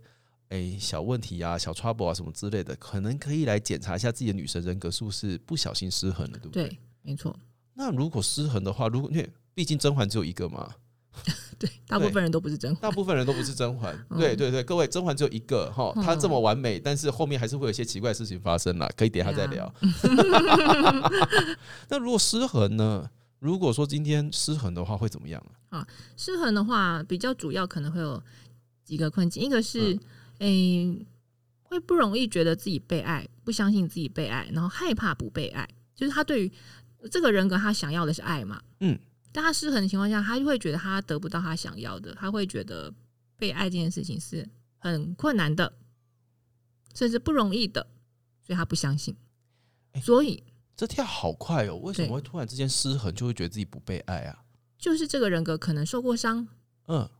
[0.51, 6.69] 哎，小问题啊，小 trouble 啊，什么之类的，可能可以来检查一下自己的女神人格是不是不小心失衡了，对不对？
[6.69, 7.38] 对，没错，
[7.75, 10.75] 那如果失衡的话，如果因为毕竟甄嬛只有一个嘛，
[11.61, 13.95] 对，大部分人都不是甄嬛大部分人都不是甄嬛。
[14.09, 19.75] 嗯对对对，各位，甄嬛只有一个哈，嗯她这么完美，但是后面还是会有一些奇怪的事情发生啦，可以等一下再对聊。
[21.91, 23.11] 那如果失衡呢？
[23.38, 25.58] 如果说今天失衡的话，会怎么样啊？
[26.16, 28.22] 失衡的话，比较主要可能会有
[28.85, 30.00] 几个困境，一个是嗯
[30.38, 31.07] 诶、
[31.62, 36.52] 会不容易觉得自己被爱，不相信自己被爱，然后害怕不被爱，就是他对于
[37.11, 38.98] 这个人格他想要的是爱嘛，嗯，
[39.33, 42.92] 但他失衡的情况下，他就会觉得他得不到他想要的，他会觉得
[43.37, 45.72] 被爱这件事情是很困难的，
[46.94, 47.87] 甚至不容易的，
[48.40, 49.14] 所以他不相信，
[49.92, 50.42] 哎所以
[50.76, 51.76] 这跳好快哦！
[51.76, 54.44] 为什么会突然之间失衡，就会觉得自己不被爱啊？
[54.79, 56.49] 就是这个人格可能受过伤，
[56.87, 57.11] 嗯。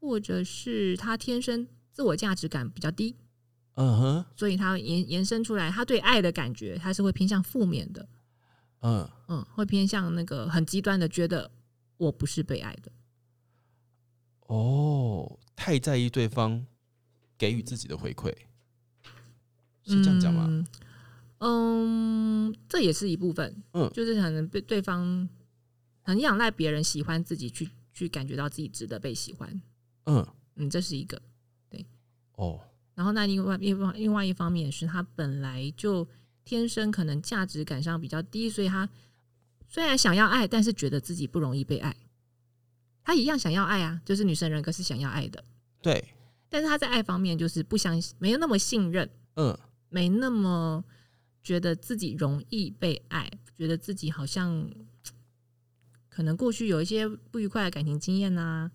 [0.00, 3.16] 或者是他天生自我价值感比较低。
[3.74, 4.24] 嗯哼。
[4.36, 8.08] 所以他延延伸出来，他对爱的感觉，他是会偏向负面的，
[8.82, 11.50] 嗯，嗯，会偏向那个很极端的，觉得
[11.96, 12.92] 我不是被爱的，
[14.46, 16.64] 哦，太在意对方
[17.36, 18.32] 给予自己的回馈，
[19.82, 20.46] 是这样讲吗？
[20.48, 20.66] 嗯？
[22.50, 23.90] 嗯，这也是一部分，嗯。
[23.92, 25.28] 就是可能被对方
[26.08, 29.60] 很仰赖别人喜欢自己去，去感觉到自己值得被喜欢，
[30.06, 31.20] 嗯，嗯，这是一个
[31.68, 31.84] 对。
[32.36, 32.58] 哦，
[32.94, 36.08] 然后那另外一方另外一方面是他本来就
[36.46, 38.88] 天生可能价值感上比较低，所以他
[39.68, 41.94] 虽然想要爱，但是觉得自己不容易被爱。
[43.04, 45.44] 他一样想要爱啊，就是女生人格是想要爱的，
[45.82, 46.02] 对，
[46.48, 49.58] 但是他在爱方面就是不相信，没有那么信任，嗯。
[49.90, 50.84] 没那么
[51.42, 54.70] 觉得自己容易被爱，觉得自己好像
[56.18, 58.68] 可能过去有一些不愉快的感情经验呐、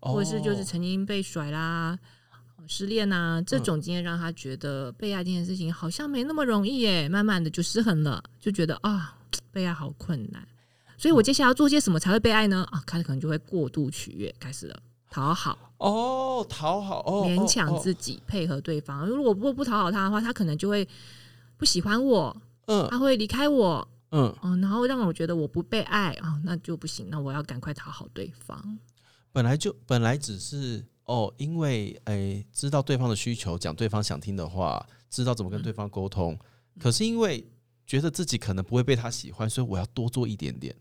[0.00, 0.64] 或者是就是哦。
[0.64, 1.98] 曾经被甩啦、
[2.66, 9.16] 失恋呐、这种经验让他觉得被爱这件事情好像没那么容易耶，慢慢的就失衡了，就觉得啊，
[9.50, 10.46] 被爱好困难，
[10.98, 12.68] 所以我接下来要做些什么才会被爱呢？
[12.70, 17.80] 啊，开始可能就会过度取悦，开始了讨好，哦，讨好哦，勉强哦。
[17.82, 19.06] 自己配合对方。
[19.06, 20.86] 如果不不讨好他的话，他可能就会
[21.56, 22.86] 不喜欢我，嗯。
[22.90, 28.78] 他会离开我，嗯，哦，然后让我觉得我不被爱啊、那就不行，那我要赶快讨好对方。
[29.32, 36.38] 本来就本来只是哦，因为诶、知道对方的需求，讲对方想听的话，知道怎么跟对方沟通，
[36.78, 37.44] 可是因为
[37.84, 40.72] 觉得自己可能不会被他喜欢，所以我要多做一点点，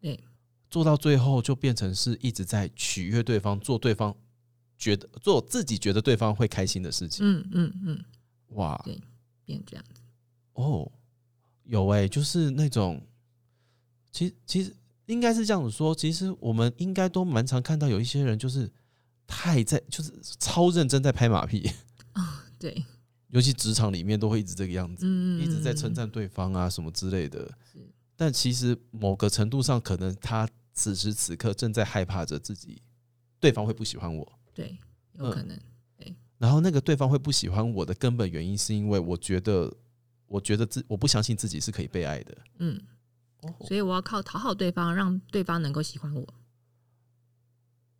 [0.00, 0.22] 对，
[0.70, 4.14] 做到最后就变成是一直在取悦对方，做对方
[4.78, 8.04] 觉得做自己觉得对方会开心的事情，嗯嗯嗯，
[8.50, 8.80] 哇。
[8.84, 8.96] 对
[9.44, 10.00] 变这样子。
[10.54, 10.90] 哦，
[11.66, 13.00] 有诶、就是那种，
[14.10, 14.74] 其其实
[15.06, 18.70] 应该是这样子说，其实我们应该都蛮常看到有一些人就是
[19.26, 21.70] 太在，就是超认真在拍马屁，
[22.58, 22.84] 对，
[23.28, 27.40] 尤其职场里面都会一直这个样子，嗯，一直在称赞对方啊什么之类的
[27.72, 27.78] 是。
[28.16, 32.80] 但其实某个程度上，可能他此时此刻正在害怕着自己，
[33.38, 34.32] 对方会不喜欢我。
[34.54, 34.78] 对，
[35.14, 35.58] 有嗯可能。
[35.98, 39.70] 对然后那个对方会不喜欢我的根本原因，是因为我觉得，
[40.26, 42.36] 我觉得自我不相信自己是可以被爱的。
[42.58, 42.80] 嗯，
[43.42, 46.34] 哦，所以我要靠讨好对方，让对方能够喜欢我。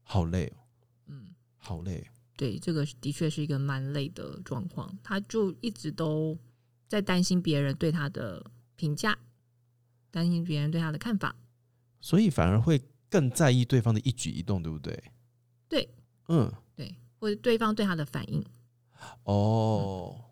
[0.02, 0.58] 好累哦，
[1.06, 2.06] 嗯，好累。
[2.36, 4.96] 对，这个的确是一个蛮累的状况。
[5.02, 6.38] 他就一直都
[6.86, 8.44] 在担心别人对他的
[8.76, 9.18] 评价，
[10.10, 11.34] 担心别人对他的看法。
[12.00, 15.02] 所以反而会更在意对方的一举一动，对不对？
[15.68, 15.88] 对，
[16.28, 18.44] 嗯，对，或者对方对他的反应。
[19.24, 20.25] 哦，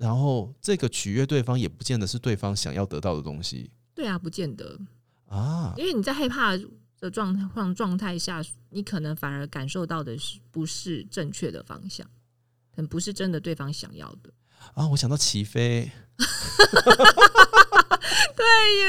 [0.00, 4.80] 然后这个取悦对方也不见得是对方想要得到的东西对啊，不见得，
[5.26, 5.74] 啊。
[5.76, 6.56] 因为你在害怕
[6.98, 12.06] 的状况状态下，你可能反而感受到的是不是正确的方向，
[12.74, 14.32] 很不是真的对方想要的。
[14.74, 15.90] 啊，我想到齐飞，
[18.36, 18.88] 对耶，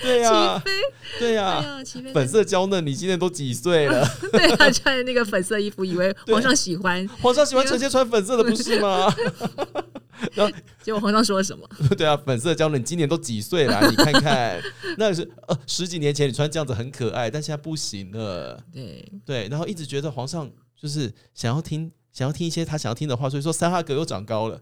[0.00, 0.70] 对呀、齐飞，
[1.18, 4.06] 对呀、对呀，粉色娇嫩，你今年都几岁了？
[4.30, 9.12] 对啊穿的那个粉色衣服，以为皇上喜欢，皇上喜欢臣妾穿粉色的，不是吗？
[10.82, 11.68] 结果皇上说了什么？
[11.96, 14.60] 对啊，粉色娇嫩，你今年都几岁了啊、 你看看，
[14.98, 18.62] 那是呃十几年前你穿这样子很可爱，但现在不行了。
[18.72, 24.60] 对，对，然后一直觉得皇上就是想要听想要听一些他想要听的话，所以说三阿哥又长高了。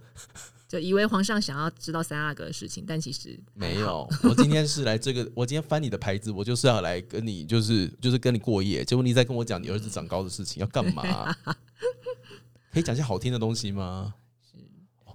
[0.68, 8.84] 就以为皇上想要知道三阿哥的事情，但其实没有，我今天是来这个，我今天翻你的牌子，我就是要来跟你，就是就是跟你过夜。
[8.84, 11.34] 结果你在跟我讲你儿子长高的事情，要干嘛？
[12.72, 14.14] 可以讲些好听的东西吗？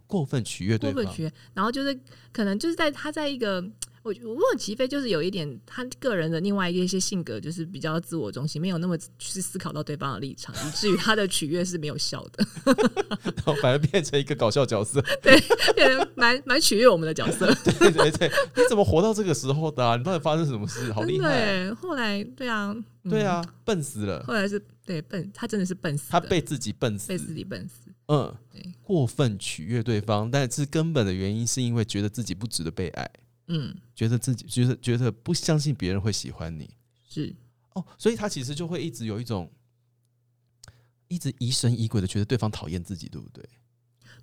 [0.06, 2.00] 哦过分取悦对方，过分学，然后就是
[2.32, 3.60] 可能就是在他在一个，
[4.04, 12.46] 我我问齐飞就是有一点他个人的另外一些性格，就是比较自我中心，没有那么去思考到对方的立场，以至于他的取悦是没有效的，
[13.36, 15.02] 然后反而变成一个搞笑角色。
[15.24, 15.40] 对
[15.74, 17.48] 变得蛮蛮取悦我们的角色，
[17.80, 19.98] 对对对，你怎么活到这个时候的、啊？
[19.98, 20.94] 你到底发生什么事？
[20.94, 21.46] 好厉害！
[21.46, 27.18] 对，后来对啊，嗯对，啊，笨死了，后来是对笨，他真的是笨死的，他被自己笨死被。
[27.18, 28.38] 自己笨死，嗯，
[28.84, 33.10] 过分取悦对方，但是根本的原因是因为觉得自己不值得被爱，
[33.48, 36.70] 嗯，觉得自己觉得觉得不相信别人会喜欢你。
[37.08, 37.36] 是。
[37.74, 39.52] 哦，所以他其实就会一直有一种，
[41.08, 43.44] 一直疑神疑鬼的觉得对方讨厌自己，对不对？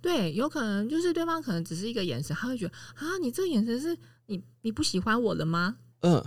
[0.01, 5.77] 对，有可能就是对方可能只是一个眼神，他会觉得啊，你这个眼神是你你不喜欢我了吗？
[6.01, 6.25] 嗯，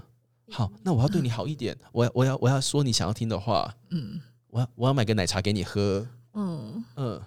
[0.52, 7.22] 好，那我要对你好一点，我要我要我要说你想要听的话，嗯，我要我要买个奶茶给你喝，嗯，嗯，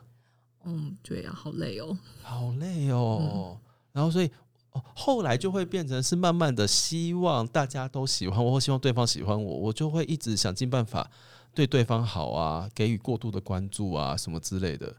[0.65, 1.97] 嗯，对啊，好累哦。
[2.23, 3.59] 好累哦。
[3.93, 4.31] 然后所以
[4.73, 11.11] 哦，后来就会变成是慢慢的希望大家都喜欢我，或希望对方喜欢我，我就会一直想尽办法
[11.55, 14.95] 对对方好啊，给予过度的关注啊，什么之类的。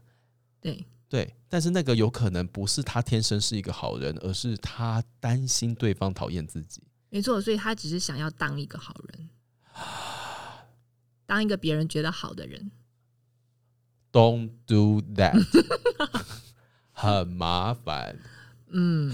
[0.60, 6.82] 对，对，但是那个有可能不是他天生是一个好人，而是他担心对方讨厌自己。
[7.08, 9.30] 没错，所以他只是想要当一个好人，
[11.26, 12.70] 当一个别人觉得好的人。
[14.12, 15.40] Don't do that，
[16.92, 18.18] 很麻烦。
[18.68, 19.12] 嗯，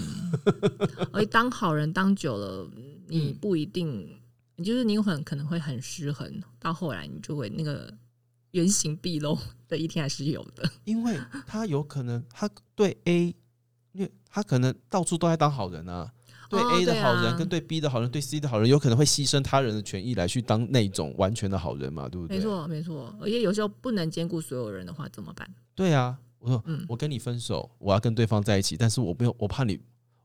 [1.13, 2.69] 而当好人当久了，
[3.07, 4.19] 你嗯不一定，
[4.55, 7.93] 你就是你有很可能会很失衡，到后来你就会那个
[8.51, 10.69] 原形毕露的一天还是有的。
[10.83, 13.35] 因为他有可能他对 A，
[13.93, 16.11] 因为他可能到处都在当好人啊。
[16.49, 22.37] 对哦 A 的好人、啊跟对 B 的好人、对 C 的好人，有可能会牺牲他人的权益来去当那种完全的好人嘛，对不对？
[22.37, 22.43] 没。
[22.43, 23.13] 错，没错。
[23.19, 25.47] 而且有时候不能兼顾所有人的话，怎么办？
[25.75, 29.79] 对啊，我说、嗯我跟你分手，我要跟对方在一起，但是我没有，我怕你，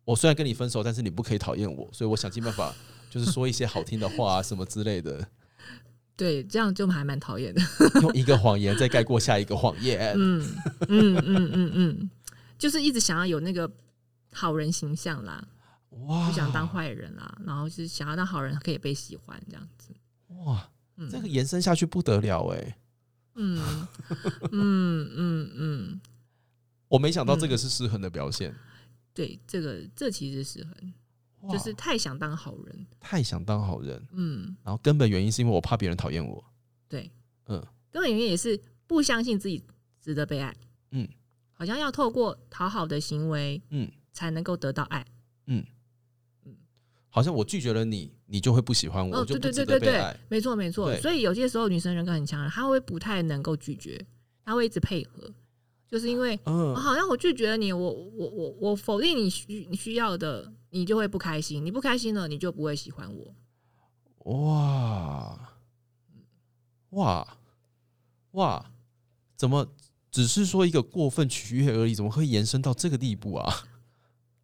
[0.05, 2.75] 我虽然跟你分手，但是你不可以讨厌我，所以我想尽办法，
[3.11, 5.27] 就是说一些好听的话啊什么之类的，
[6.17, 7.61] 对，这样就还蛮讨厌的。
[8.01, 10.15] 用一个谎言再盖过下一个谎言。
[10.17, 10.47] 嗯
[10.89, 12.11] 嗯嗯嗯嗯，
[12.59, 13.71] 就是一直想要有那个
[14.33, 15.43] 好人形象啦，
[16.01, 19.95] 哇，不想当坏人啦，然后是想要当好人可以被喜欢这样子。
[20.29, 21.09] 哇，嗯。
[21.11, 22.79] 这个延伸下去不得了哎、
[23.35, 23.87] 嗯。
[24.53, 26.01] 嗯嗯嗯，
[26.89, 28.55] 我没想到这个是失衡的表现，
[29.15, 32.87] 对，这个这其实失衡就是太想当好人。
[32.99, 36.43] 太想当好人，嗯，然后根本原因是因为我怕别人讨厌我。
[36.89, 37.11] 对，
[37.47, 39.63] 嗯，根本原因也是不相信自己
[40.01, 40.55] 值得被爱。
[40.91, 41.07] 嗯，
[41.53, 45.05] 好像要透过讨好的行为嗯，才能够得到爱。
[47.15, 50.97] 好像我拒绝了你，你就会不喜欢我，哦，我就对不值得被对对对对爱。，没错没错。
[50.97, 54.03] 所以有些时候女生人格很强，她会不太能够拒绝，
[54.47, 55.31] 她会一直配合，
[55.87, 63.35] 就是因为、嗯哦，好像我拒绝了你，我我我我否定你需你需要的，你就会不开心，你不开心了，你就不会喜欢我。
[64.33, 65.39] 哇
[66.91, 67.39] 哇
[68.31, 68.71] 哇！
[69.37, 69.67] 怎么
[70.11, 71.95] 只是说一个过分取悦而已？
[71.95, 73.53] 怎么会延伸到这个地步啊？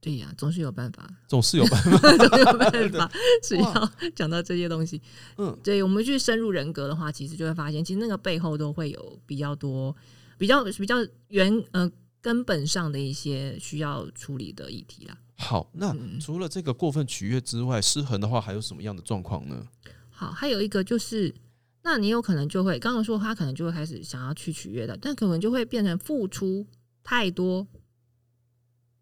[0.09, 1.90] 对呀、总是有办法，总是有办法。
[2.16, 3.11] 总是有办法。
[3.44, 4.99] 只要讲到这些东西，
[5.37, 9.94] 嗯，对我们去深入人格的话，其实就会发现，其实那个背后都会有比较多、
[10.38, 10.97] 比较比较
[11.29, 11.92] 原呃
[12.23, 15.14] 根本上的一些需要处理的议题啦。
[15.37, 19.66] 好，那嗯除了这个过分取悦之外，失衡的话还有什么样的状况呢？
[20.09, 21.35] 好，还有一个就是，
[21.83, 26.66] 那你有可能就会刚刚说他可能就会开始想要去取悦的，但可能就会变成付出
[27.05, 27.66] 太多，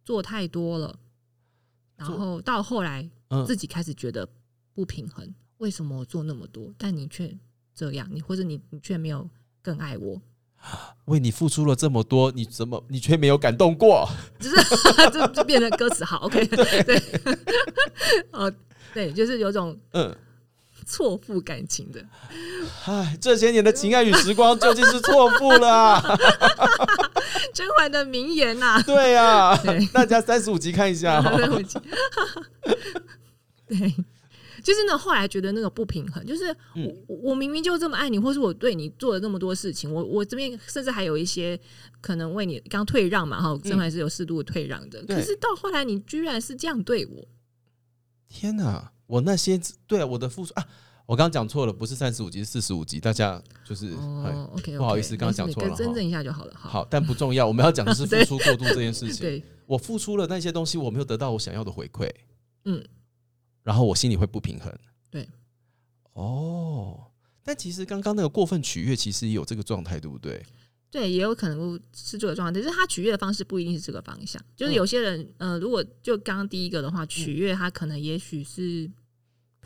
[0.06, 0.96] 做太多了，
[1.96, 3.44] 然做后到后来嗯。
[3.44, 4.26] 自己开始觉得
[4.72, 7.36] 不平衡，为什么我做那么多，但你却
[7.74, 9.28] 这样，你或者你你却没有
[9.60, 10.22] 更爱我，
[11.06, 14.08] 为你付出了这么多，你怎么你却没有感动过？
[14.38, 14.56] 就是
[15.12, 16.46] 这就变成歌词好，OK，
[16.84, 17.02] 对，
[18.30, 18.52] 哦，
[18.94, 20.16] 对，就是有种嗯，
[20.86, 22.00] 错付感情的。
[22.84, 26.18] 唉，这些年的情爱与时光究竟是错付了啊、
[27.54, 29.62] 甄嬛的名言呐、对呀、啊，
[29.92, 31.36] 大家三十五集看一下、哦。
[31.36, 31.78] 对不起
[33.68, 33.94] 对，
[34.62, 36.86] 就是呢，后来觉得那个不平衡，就是嗯。
[37.08, 41.58] 我、我我明明就这么爱你，或是我对你做了那么多事情，我我这边甚至还有一些
[42.00, 47.28] 可能为你刚退让嘛，哈，甄嬛是有适度的退让的，嗯可是到后来你居然是这样对我，
[48.28, 50.66] 天哪，我那些对我的付出啊，
[51.06, 59.20] 我刚刚讲错了，不是三十五集，是四十五集，大家就是、哎哦，OK，不好意思刚刚讲错了哈更正一下就好了，好，好，但不重要，我们要讲的是 付出过度这件事情。
[59.24, 62.10] 对，我付出了那些东西，我没有得到我想要的回馈，
[62.64, 62.84] 嗯，
[63.62, 64.72] 然后我心里会不平衡。
[65.08, 65.28] 对，
[66.14, 67.06] 哦，
[67.44, 70.44] 但其实刚刚那个过分取悦，其实也有这个状态，对不对？
[70.90, 74.42] 对，也有可能是这个状态，但是他取悦的方式不一定是这个方向。
[74.56, 78.90] 就是嗯有些人，呃，如果就刚刚第一个的话，取悦他可能也许是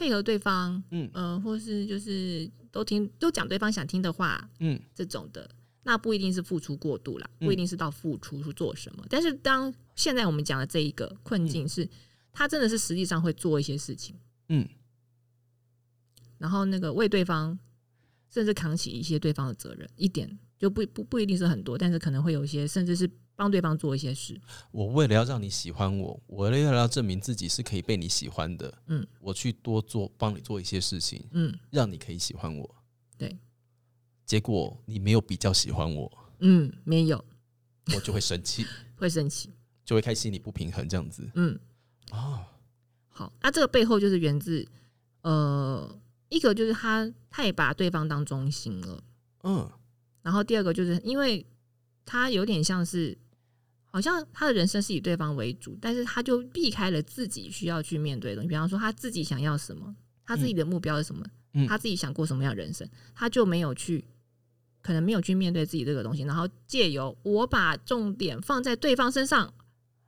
[0.01, 1.11] 配合对方，嗯。
[1.13, 4.81] 呃，或是就是都听都讲对方想听的话嗯。
[4.95, 5.49] 这种的，
[5.83, 7.47] 那不一定是付出过度啦，嗯。
[7.47, 9.05] 不一定是到付出去做什么。
[9.11, 11.87] 但是当现在我们讲的这一个困境是，
[12.33, 14.17] 他真的是实际上会做一些事情，
[14.49, 14.67] 嗯，
[16.39, 17.59] 然后那个为对方
[18.31, 23.07] 甚至扛起一些对方的责任，一点就不不不一定是很多，但是可能会有一些，甚至是
[23.41, 24.39] 帮对方做一些事。
[24.71, 32.75] 我为了要让你喜欢我，我为了要证明自己是可以被你喜欢的，嗯，我去多做帮你做一些事情，嗯让你可以喜欢我。
[33.17, 33.35] 对，
[34.27, 37.25] 结果你没有比较喜欢我，嗯，没有
[37.95, 39.49] 我就会生气， 会生气。
[39.87, 41.59] 就会开心理不平衡这样子嗯，
[42.11, 42.45] 哦。
[43.09, 44.69] 好，那、这个背后就是源自
[45.23, 45.99] 呃，
[46.29, 49.03] 一个就是他他也把对方当中心了，
[49.45, 49.67] 嗯
[50.21, 51.47] 然后第二个就是因为
[52.05, 53.17] 他有点像是。
[53.91, 58.49] 好像他的人生是以对方为主，但是他就避开了自己需要去面对的东西。
[58.49, 61.25] 比方说，他自己想要什么，他自己的目标是什么，
[61.55, 64.05] 嗯他自己想过什么样的人生，他就没有去，
[64.81, 69.53] 可能没有去面对自己这个东西，然后借由我把重点放在对方身上，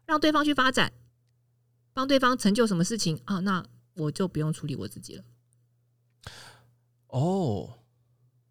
[0.06, 0.92] 让对方去发展，
[1.92, 5.24] 帮对方成就什么事情啊，那我就不用处理我自己了。
[7.08, 7.78] 哦，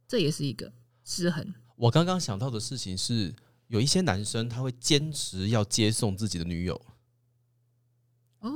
[0.07, 0.71] 这也是一个
[1.05, 1.53] 失衡。
[1.77, 3.33] 我刚刚想到的事情是，
[3.71, 6.75] 有一些男生他会坚持要接送自己的女友，
[8.39, 8.51] 哦，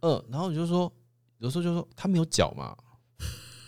[0.00, 0.90] 嗯，然后你就说，
[1.36, 2.74] 有时候就说他没有脚嘛，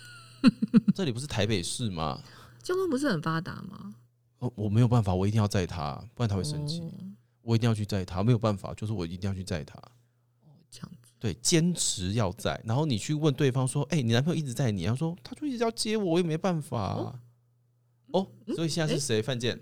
[0.95, 2.19] 这里不是台北市吗？
[2.63, 3.93] 交通不是很发达吗？
[4.39, 6.81] 哦，我没有办法，我一定要载他，不然他会生气。
[6.81, 6.91] 哦
[7.45, 9.79] 我一定要去载他，没有办法，就是我一定要去载他。
[10.71, 12.59] 这样子，对，坚持要载。
[12.65, 17.19] 然后你去问对方说：“哎、你男朋友一直载你？”他说：“他就一直要接我，我也没办法、啊。
[18.13, 19.21] 哦，所以现在是谁？
[19.21, 19.61] 犯贱？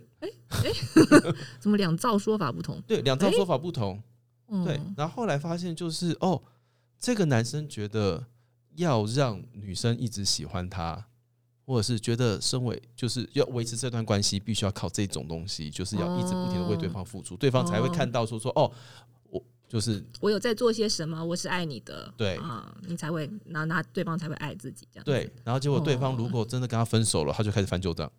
[1.59, 2.81] 怎么两造说法不同？
[2.87, 4.01] 对，两造说法不同。
[4.49, 6.39] 嗯对，然后后来发现就是哦，
[6.99, 8.23] 这个男生觉得
[8.75, 11.03] 要让女生一直喜欢他，
[11.65, 18.71] 或者是觉得身为就是要维持这段关系，必须要靠这种东西，就是要一直不停的为对方付出，对方才会看到说说哦，
[19.31, 28.11] 我就是我有在做些什么，我是爱你的，对啊，你才会，那那对方才会爱自己，这样对，然后结果对方哦如果真的跟他分手了，他就开始翻旧账。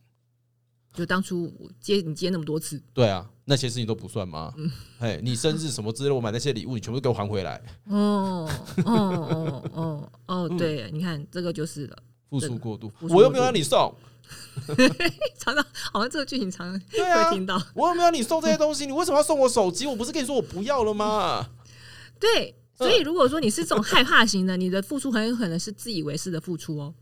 [0.95, 4.55] 就当初我接你接那么多次，对啊，那些事情都不算吗？
[4.57, 8.49] 嗯哎，你生日什么之类，我买那些礼物，你全部都给我还回来，哦
[8.85, 11.97] 哦哦哦哦，嗯对，你看这个就是了，
[12.31, 13.93] 付出过度，我又没有让你送，
[15.39, 19.87] 常常好像这个剧情常常会，听到，我又没有让你送这些东西，你为什么要送我手机？
[19.87, 21.51] 我不是跟你说我不要了吗？
[22.21, 26.95] 对，所以如果说你是这种害怕型的，你的付出很有可能是自以为是的付出哦，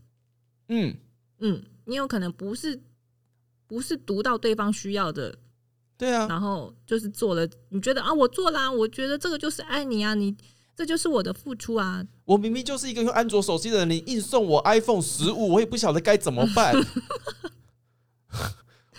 [0.69, 0.95] 嗯，
[1.39, 2.81] 嗯，你有可能不是
[3.73, 5.35] 不是读到对方需要的，
[5.97, 10.35] 对啊，然后就是做了，你觉得啊，我做啦、我觉得这个就是爱你啊，你
[10.75, 16.75] 这就是我的付出啊，我明明就是一个用安卓手机的人，你硬送我 iPhone 十五，我也不晓得该怎么办。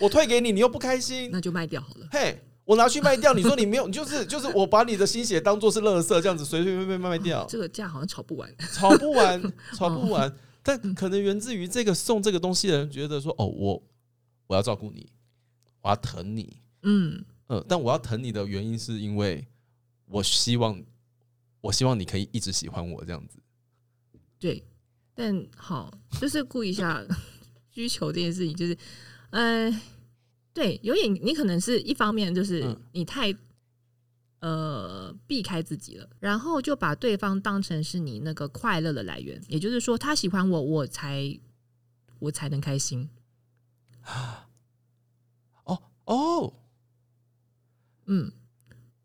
[0.01, 2.09] 我退给你，你又不开心，那就卖掉好了。
[2.11, 8.53] 嘿，我拿去卖掉，你说你没有，你 就是就是我把你的心血当做是垃圾，这样子随随便便卖掉， 这个价好像炒不完。
[8.73, 9.41] 炒不完，
[9.77, 10.35] 炒不完。
[10.65, 13.83] 但可能源自于这个送这个东西的人觉得说，哦，我
[14.47, 15.11] 我要照顾你，
[15.83, 19.47] 我要疼你，嗯，嗯，但我要疼你的原因是因为
[20.07, 20.83] 我希望，
[21.61, 23.39] 我希望你可以一直喜欢我这样子。
[24.39, 24.65] 对。
[25.15, 27.05] 但好，就是顾一下
[27.71, 28.77] 需求这件事情，就是，
[29.31, 29.71] 呃，
[30.53, 33.35] 对，有点你可能是一方面就是嗯你太。
[34.41, 41.41] 呃，避开自己了，然后就把对方当成是你那个快乐的来源，也就是说，他喜欢我，我才
[42.19, 43.09] 我才能开心。
[45.65, 46.55] 哦哦，
[48.07, 48.31] 嗯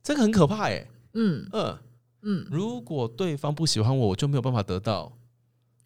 [0.04, 0.88] 这个很可怕哎。
[1.14, 1.78] 嗯嗯，
[2.22, 5.18] 嗯，如果对方不喜欢我，我就没有办法得到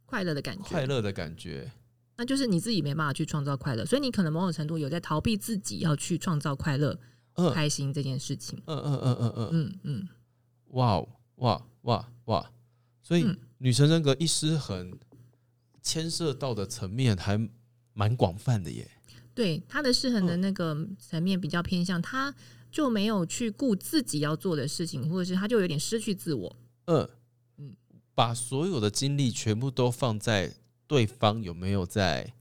[0.06, 1.72] 快乐的感觉，快乐的感觉。
[2.16, 6.98] 那就是你自己没办法去创造快乐，所以你可能某种程度有在逃避自己要去创造快乐、
[7.36, 8.62] 嗯开心这件事情。
[8.68, 10.08] 嗯嗯嗯嗯嗯，嗯嗯，
[10.68, 12.52] 哇哦哇哇哇！
[13.02, 14.96] 所以嗯女神人格一失衡，
[15.82, 17.50] 牵涉到的层面还
[17.94, 18.88] 蛮广泛的耶。
[19.36, 22.34] 对，他的失衡的嗯那个层面比较偏向，他
[22.72, 26.56] 就没有去顾自己要做的事情，或者是他就有点失去自我。
[26.86, 27.10] 嗯
[27.58, 27.76] 嗯
[28.16, 30.54] 把所有的精力全部都放在
[30.86, 32.34] 对方有没有在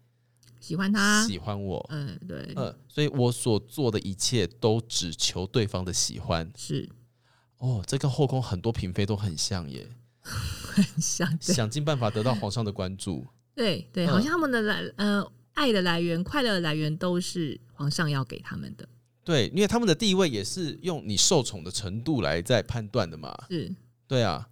[0.60, 1.84] 喜欢他，喜欢我。
[1.90, 6.52] 嗯，对，嗯，所以我所做的一切都只求对方的喜欢。
[6.56, 6.88] 是
[7.58, 9.88] 哦，这跟后宫很多嫔妃都很像耶，
[10.20, 13.26] 很像，想尽办法得到皇上的关注。
[13.54, 18.88] 对对，嗯好像他们的来呃爱的来源、快乐的来源都是皇上要给他们的，
[19.24, 23.36] 对，因为他们的地位也是用你受宠的程度来在判断的嘛。
[23.48, 23.72] 是，
[24.06, 24.48] 对啊，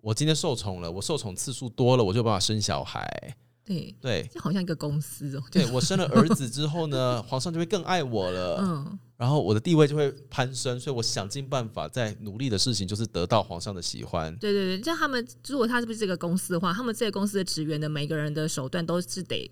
[0.00, 3.36] 我今天受宠了，我受宠次数多了，我就有办法生小孩。
[3.66, 14.36] 对，对，就好像一个公司哦，对我生了儿子之后呢， 皇上就会更爱我了，嗯，然后我的地位就会攀升，所以我想尽办法在努力的事情就是得到皇上的喜欢。
[14.36, 19.50] 对对对，像他们如果他是不是这个公司的话，他们这个公司的职员的每个人的手段都是得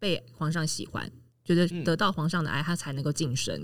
[0.00, 1.08] 被皇上喜欢，
[1.44, 3.62] 觉得嗯得到皇上的爱，他才能够晋升。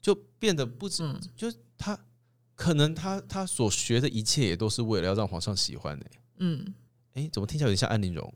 [0.00, 1.98] 就变得不止，嗯，就是他
[2.54, 6.04] 可能他他所学的一切也都是为了要让皇上喜欢呢、
[6.38, 6.74] 嗯，
[7.12, 8.34] 哎，怎么听起来有点像安陵容？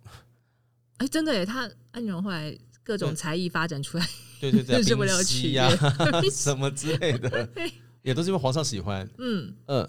[0.99, 4.09] 哎、真的耶，他安陵容后来各种才艺发展出来，
[4.41, 5.69] 对对对，就 是为了取溪呀、
[6.23, 7.49] 悦什么之类的，
[8.03, 9.09] 也都是因为皇上喜欢。
[9.19, 9.89] 嗯嗯，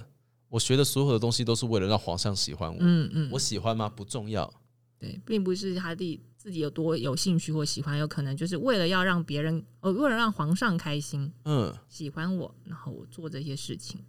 [0.50, 2.78] 我学的所有的东西都是为了让皇上喜欢我。
[2.82, 3.88] 嗯嗯，我喜欢吗？
[3.88, 4.54] 不重要。
[5.00, 14.00] 对，并不是他自己自己有多有兴趣或喜欢，有可能就是为了要让别人，呃，为了让皇上开心，嗯，喜欢我，然后我做这些事情。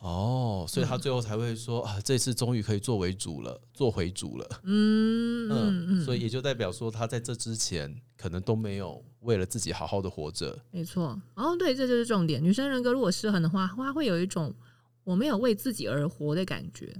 [0.00, 4.60] 哦，所以他嗯最后才会说啊，这次终于可以做为主了，做回主了。
[4.64, 10.58] 嗯嗯嗯，嗯，所以也就代表说，他在这之前可能都没有为了自己好好的活着。
[10.72, 11.16] 没错。
[11.34, 12.42] 哦，对，这就是重点。
[12.42, 14.52] 女生人格如果失衡的话，她会有一种
[15.04, 16.92] 我没有为自己而活的感觉。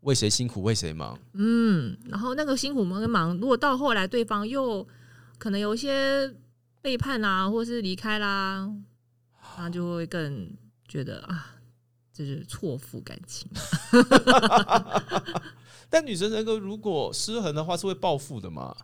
[0.00, 1.18] 为谁辛苦为谁忙？
[1.32, 4.86] 嗯，然后那个辛苦跟忙，如果到后来对方又
[5.38, 6.32] 可能有一些
[6.80, 8.70] 背叛啦，或是离开啦，
[9.56, 11.56] 那就会更觉得啊，
[12.12, 13.50] 就是错付感情。
[15.90, 18.76] 但女生人格如果失衡的话，是会报复的嘛？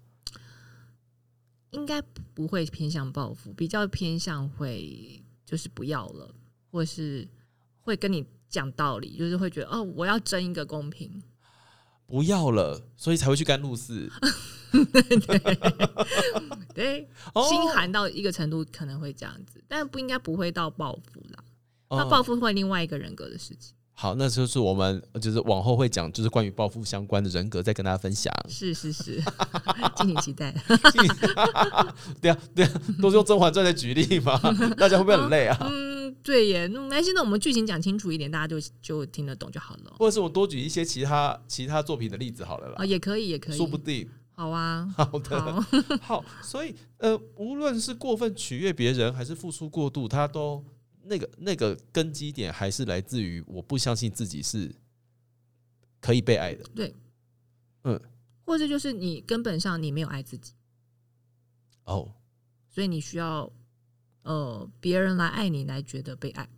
[1.70, 2.00] 应该
[2.32, 6.34] 不会偏向报复，比较偏向会就是不要了，
[6.70, 7.28] 或是
[7.80, 8.24] 会跟你
[8.54, 11.22] 讲道理，就是会觉得哦，我要争一个公平。
[12.06, 14.08] 不要了，所以才会去甘露寺。
[16.74, 21.42] 对，哦心寒到一个程度可能会这样子，但不应该不会到报复啦。
[21.90, 23.74] 那哦报复会另外一个人格的事情。
[23.96, 28.32] 好，那就是我们就是往后会讲，就是关于暴富相关的人格，再跟大家分享。
[28.48, 29.22] 是是是，
[29.96, 30.52] 敬请期待。
[32.20, 32.70] 对啊，对啊，
[33.00, 34.36] 都是用《甄嬛传》来举例嘛，
[34.76, 35.56] 大家会不会很累啊？
[35.62, 36.66] 嗯，对耶。
[36.66, 39.94] 那那现在我们剧情讲清楚一点，大家就就听得懂就好了。
[39.98, 43.56] 或者是我多举一些其他其他作品的例子好了啦，啊，也可以，也可以。
[43.56, 44.08] 说不定。
[44.36, 45.64] 好啊， 好的，好，
[46.02, 50.64] 好，所以呃，无论是过分取悦别人，还是付出过度，他都
[51.06, 54.74] 那个那个根基点还是来自于我不相信自己是
[56.00, 56.64] 可以被爱的。
[56.74, 56.94] 对，
[57.84, 58.00] 嗯，
[58.44, 60.52] 或者就是你根本上你没有爱自己，
[61.84, 62.14] 哦，
[62.68, 63.50] 所以你需要
[64.22, 66.48] 呃别人来爱你，来觉得被爱。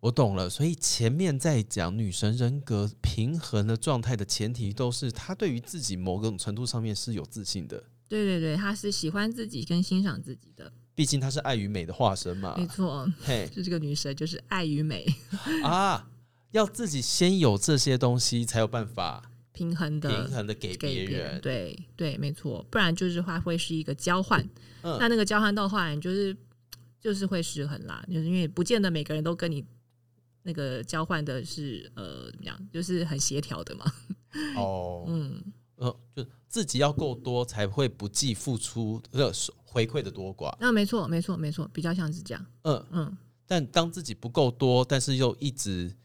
[0.00, 0.50] 我懂了。
[0.50, 7.84] 所以前面在讲女神人格平衡的状态的前提，都是她对于自己某种程度上面是有自信的。
[8.08, 12.54] 对对对，她是喜欢自己跟欣赏自己的，毕竟她是爱与美的化身嘛。
[12.56, 13.10] 没错。
[13.22, 13.48] 嘿。
[13.54, 15.06] 就这个女神就是爱与美。
[15.64, 16.08] 啊，
[16.50, 21.40] 要自己先有这些东西，才有办法平衡的平衡的给别人，人。
[21.40, 24.40] 对对，没错，不然就是话会是一个交换，
[24.82, 24.96] 嗯。
[24.98, 26.36] 那那个交换到后来就是
[27.00, 29.64] 就是会失衡啦，就是因为不见得每个人都跟你
[30.42, 33.92] 那个交换的是呃怎么样，就是很协调的嘛，
[34.56, 35.42] 哦， 嗯，
[35.76, 39.32] 呃，就自己要够多，才会不计付出的
[39.72, 40.54] 回馈的多寡。
[40.60, 43.16] 那没错没错没错，比较像是这样，嗯，嗯，
[43.46, 45.96] 但当自己不够多，但是又一直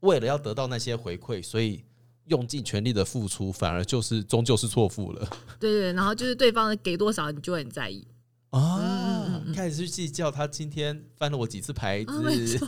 [0.00, 1.84] 为了要得到那些回馈，所以
[2.28, 5.28] 用尽全力的付出，反而就是终究是错付了。
[5.60, 8.06] 对对，然后就是对方给多少，你就会很在意，
[8.50, 9.54] 啊嗯嗯嗯。
[9.54, 12.58] 开始去计较他今天翻了我几次牌子、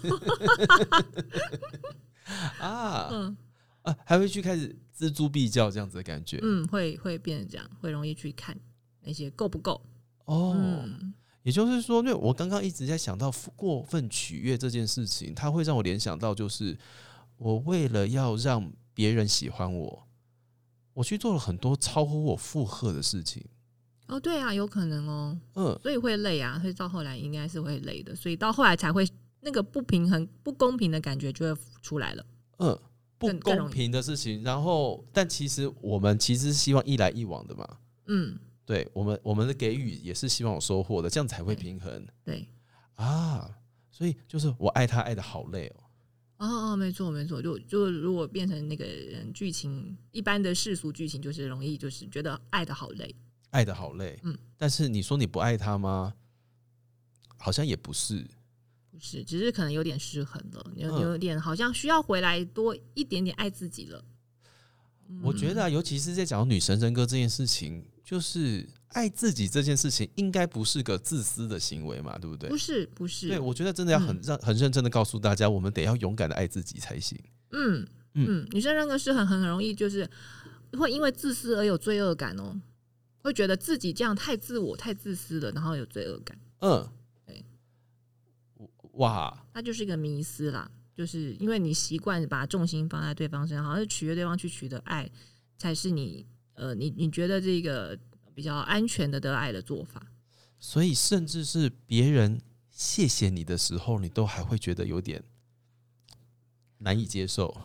[2.58, 3.36] 啊 啊嗯。
[3.82, 6.38] 啊，还会去开始锱铢必较这样子的感觉。
[6.42, 8.54] 嗯，会会变成这样，会容易去看
[9.02, 9.80] 那些够不够，
[10.28, 16.76] 哦，嗯也就是说，因为我刚刚一直在想到过分取悦这件事情，它会让我联想到，就是
[17.38, 20.06] 我为了要让别人喜欢我，
[20.92, 23.42] 我去做了很多超乎我负荷的事情。
[24.08, 29.08] 哦，对啊，有可能哦，嗯，所以会累啊，所以到后来应该是会累的，所以到后来才会
[29.40, 32.26] 那个不平衡、不公平的感觉就会出来了。
[32.58, 32.78] 嗯，
[33.16, 34.42] 不公平的事情。
[34.42, 37.66] 然后，但其实我们其实是希望一来一往的嘛。
[38.06, 42.46] 嗯，对我们，我们的给予也是希望有收获的，这样才会平衡对，
[42.96, 43.50] 啊。
[43.90, 45.80] 所以就是我爱他爱的好累哦。
[46.36, 53.16] 哦哦，没错没错，就就如果变成那个嗯剧情一般的世俗剧情，就是容易就是觉得爱的好累。
[53.50, 56.12] 爱的好累，嗯，但是你说你不爱他吗？
[57.38, 58.22] 好像也不是，
[58.90, 64.04] 不是，只是可能有点失衡了，有嗯有点好像需要回来多一点点爱自己了。
[65.22, 72.50] 我觉得啊，尤其是在讲女神人格这件事情，就是爱自己这件事情，应该不是个自私的行为嘛，对不对？
[72.50, 72.56] 不？
[72.58, 74.20] 是不是，对，我觉得真的要很嗯。
[74.22, 77.18] 让、很认真的告诉大家，我们得要勇敢的爱自己才行。
[77.52, 78.44] 嗯嗯。
[78.44, 80.08] 嗯，女生人格失衡很很容易就是
[80.72, 82.54] 会因为自私而有罪恶感哦，
[83.22, 86.86] 会觉得自己这样太自我、太自私了，然后有罪恶感，嗯。
[87.26, 87.44] 对，
[88.92, 90.70] 哇，那就是一个迷思啦。
[90.98, 95.08] 就是因为你习惯把重心放在对方身上，好像是取悦对方去取得爱，
[95.56, 97.96] 才是你呃你你觉得这个
[98.34, 100.04] 比较安全的得爱的做法。
[100.58, 105.22] 所以甚至是别人谢谢你的时候，你都还会觉得有点
[106.78, 107.56] 难以接受。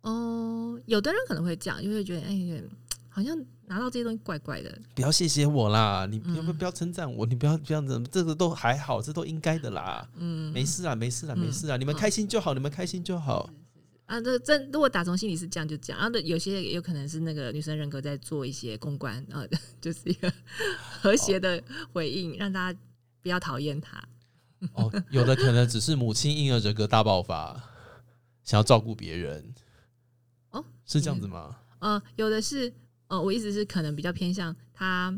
[0.00, 2.64] 哦、有的人可能会这样，就会觉得哎，
[3.08, 3.38] 好像
[3.72, 4.78] 拿到这些东西怪怪的。
[4.94, 10.06] 不要谢谢我啦，你不要嗯不要称赞我，你不要这样子，这个都还好，这都应该的啦。
[10.16, 13.48] 嗯，没事啊，没事啊，没事啊，你们嗯开心就好，你们开心就好。
[14.04, 19.42] 啊，这真如果打从心里是这样就讲，然后有些也有可能是那个女生人格在做一些公关，啊，
[19.80, 20.30] 就是一个
[21.00, 21.62] 和谐的
[21.94, 22.78] 回应，让大家
[23.22, 24.02] 不要讨厌他。
[24.74, 27.58] 哦，有的可能只是母亲婴儿人格大爆发，
[28.44, 29.54] 想要照顾别人。
[30.50, 31.56] 哦，是这样子吗？
[31.78, 32.72] 呃，有的是，
[33.12, 35.14] 呃，我意思是可能比较偏向他，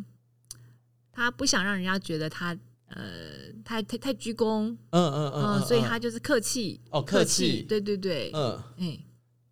[1.12, 2.50] 他不想让人家觉得他
[2.88, 8.98] 呃太太太鞠躬，嗯嗯嗯、所以他就是客气，哦客气对对对，嗯，哎、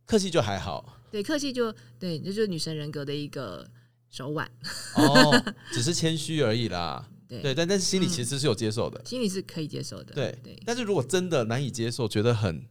[0.04, 3.64] 客气就还好对，客气就对，这就是女神人格的一个
[4.10, 4.50] 手腕，
[4.96, 5.40] 哦，
[5.72, 7.08] 只是谦虚而已啦。
[7.28, 9.00] 对，对，但但是心里其实是有接受的。
[9.04, 12.66] 心里是可以接受的，对对，但是如果真的难以接受，觉得很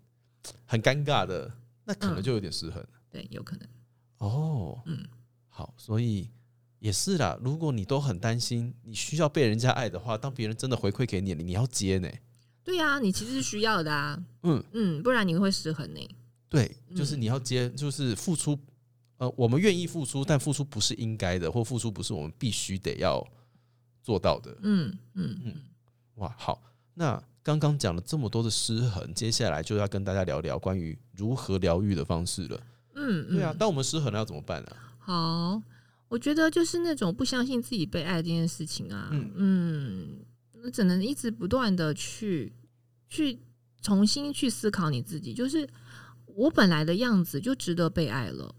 [0.65, 1.49] 很尴尬的，
[1.85, 2.85] 那可能嗯就有点失衡。
[3.09, 3.67] 对，有可能，
[4.17, 5.03] 哦，嗯，
[5.53, 6.29] 好，所以
[6.79, 7.37] 也是啦。
[7.43, 12.09] 如果你都很担心你需要被人家爱的话，当别人真的回馈给你，你要接呢。
[12.63, 15.99] 对呀、你其实是需要的啊，嗯，嗯，不然你会失衡呢。
[16.47, 18.57] 对，就是嗯你要接，就是付出。
[19.17, 23.23] 呃，我们愿意付出，但付出不是应该的，或付出不是我们必须得要
[24.01, 24.55] 做到的。
[24.61, 25.55] 嗯嗯嗯
[26.15, 26.61] 哇，好，
[26.95, 32.59] 那刚刚讲了这么多的失衡，接下来就要跟大家聊聊关于如何疗愈的方式了。
[32.95, 34.90] 嗯，对啊，嗯当我们失衡了要怎么办啊？
[35.03, 35.61] 好，
[36.07, 40.25] 我觉得就是那种不相信自己被爱这件事情啊，嗯嗯，
[40.61, 42.53] 那只能一直不断的去
[43.09, 43.39] 去
[43.81, 45.67] 重新去思考你自己，就是
[46.27, 48.53] 我本来的样子就值得被爱了。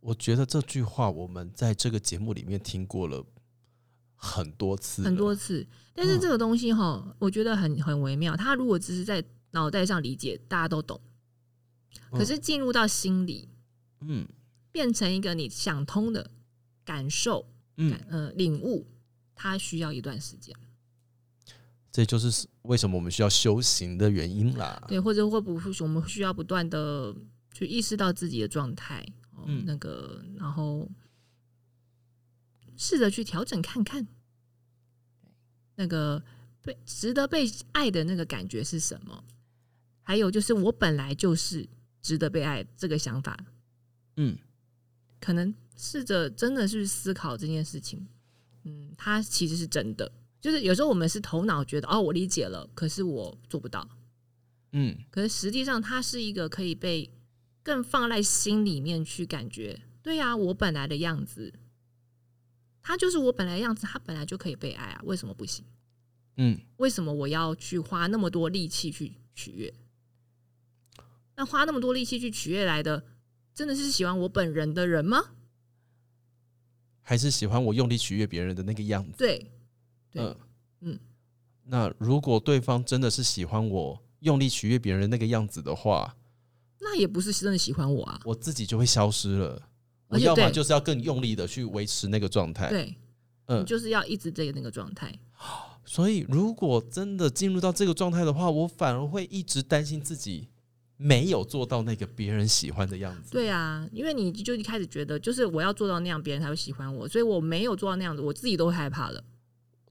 [0.00, 3.24] 我觉得这句话我们在这个节目里面听过了
[4.16, 8.36] 很多次，很多次，但是嗯这个东西哈，我觉得很很微妙。
[8.36, 11.00] 他如果只是在脑袋上理解，大家都懂，
[12.10, 13.59] 可是进入到心里，嗯
[14.72, 16.30] 变成一个你想通的
[16.84, 17.46] 感受，
[17.76, 18.86] 嗯感，呃领悟，
[19.34, 20.54] 它需要一段时间。
[21.92, 24.80] 这就是为什么我们需要修行的原因啦。
[24.86, 27.14] 对，或者会不会我们需要不断的
[27.52, 30.88] 去意识到自己的状态，哦，嗯那个，然后
[32.76, 34.06] 试着去调整看看，
[35.74, 36.22] 那个
[36.62, 39.24] 被值得被爱的那个感觉是什么？
[40.02, 41.68] 还有就是我本来就是
[42.00, 43.36] 值得被爱这个想法，
[44.22, 44.36] 嗯，
[45.18, 48.06] 可能试着真的去思考这件事情，
[48.64, 50.12] 嗯，它其实是真的。
[50.42, 53.88] 就是有时候我们是头脑觉得哦，我理解了，可是我做不到。
[54.72, 57.10] 嗯，可是实际上，它是一个可以被
[57.62, 59.80] 更放在心里面去感觉。
[60.02, 61.52] 对呀、我本来的样子，
[62.82, 65.64] 它就是我本来的样子，它本来就可以被爱啊，为什么不行？
[66.36, 69.72] 嗯，为什么我要去花那么多力气去取悦？
[71.36, 73.02] 那花那么多力气去取悦来的，
[73.54, 75.22] 真的是喜欢我本人的人吗？
[77.02, 79.18] 还是喜欢我用力取悦别人的那个样子。
[79.18, 79.50] 对，
[80.10, 80.36] 对嗯
[80.80, 81.00] 嗯。
[81.64, 86.16] 那如果对方真的是喜欢我用力取悦别人那个样子的话，
[86.78, 88.20] 那也不是真的喜欢我啊。
[88.24, 89.60] 我自己就会消失了。
[90.06, 92.68] 我要么就是要更用力的去维持那个状态。
[92.68, 92.96] 对，
[93.46, 95.12] 嗯就是要一直这个那个状态。
[95.84, 100.48] 所以如果真的进入到这个状态的话，我反而会一直担心自己
[101.02, 103.30] 没有做到那个别人喜欢的样子。
[103.30, 109.24] 对啊，因为你就一开始觉得，就是我要做到那样，别人才会喜欢我，所以我没有做到那样子，我自己都会害怕了。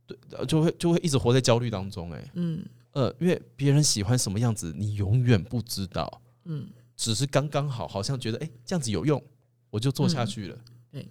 [0.05, 9.20] 对就会就会一直活在焦虑当中、哎，嗯呃，因为别人喜欢什么样子，你永远不知道，嗯，只是刚刚好，好像觉得哎、这样子有用，
[9.72, 10.57] 我就做下去了。
[10.91, 11.10] 对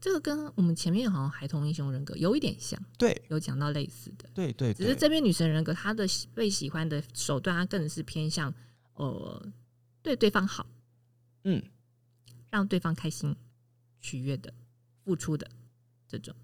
[0.00, 4.28] 这个跟我们前面好像孩童英雄人格有一点像，对有讲到类似的。
[4.34, 8.52] 对对对，只是这边女神人格，她的喜被喜欢的手段，她更是偏向
[8.96, 9.52] 呃
[10.02, 10.66] 对对方好，
[11.44, 11.62] 嗯，
[12.50, 13.34] 让对方开心、
[14.00, 14.52] 取悦的、
[15.04, 15.48] 付出的
[16.06, 16.34] 这种。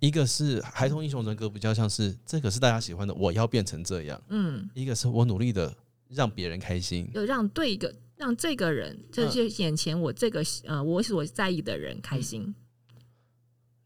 [0.00, 5.74] 一个是孩童英雄人格，比较像是这个是大家喜欢的，我要变成这样；嗯，一个是我努力的
[6.08, 7.08] 让别人开心。
[7.14, 12.52] 有让对一个让这个人，这些眼前我这个呃我所在意的人开心，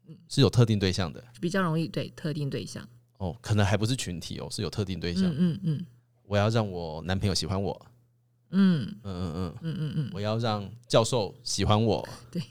[0.07, 2.87] 嗯是有特定对象的比较容易对特定对象。
[3.17, 5.23] 哦，可能还不是群体哦，是有特定对象。
[5.25, 5.85] 嗯嗯嗯
[6.27, 7.85] 我要让我男朋友喜欢我，
[8.51, 8.87] 嗯。
[9.03, 12.41] 嗯嗯嗯，嗯嗯嗯，我要让教授喜欢我，对，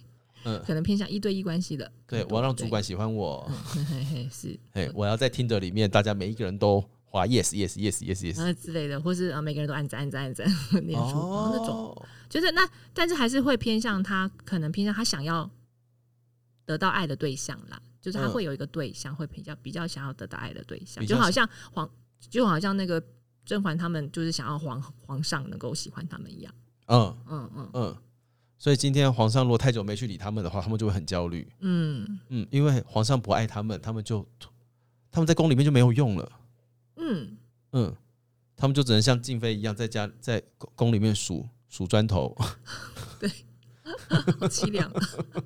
[0.45, 1.91] 嗯，可能偏向一对一关系的。
[2.07, 4.59] 对我要让主管喜欢我，对，嘿嘿是。
[4.73, 10.47] 哎，我要在听的里面，大家每一个人都划 yes yes yes yes yes，之类的，或是啊每个人都按赞按赞按赞
[10.87, 11.69] 念出、哦、那种。
[11.69, 15.49] 哦，就是那，但是还是会偏向他，可能偏向他想要
[16.65, 18.33] 得到爱的对象啦，就是他嗯。
[18.33, 21.89] 会有一个对象，会比较比较想要得到爱的对象，就好像黄，
[22.31, 23.03] 就好像那个
[23.45, 26.55] 甄嬛他们就是想要皇皇上能够喜欢他们一样，
[26.87, 27.17] 嗯。
[27.29, 27.71] 嗯嗯。
[27.75, 27.97] 嗯，
[28.59, 32.19] 所以今天皇上如果太久没去理他们的话，他们就会很焦虑，嗯。
[32.29, 34.27] 嗯，因为皇上不爱他们，他们就
[35.11, 36.33] 他们在宫里面就没有用了，
[36.97, 37.37] 嗯，
[37.73, 37.95] 嗯，
[38.57, 42.37] 他们就只能像静妃一样在家在宫宫里面数数砖头，
[43.21, 43.31] 对。
[44.41, 44.91] 好凄凉，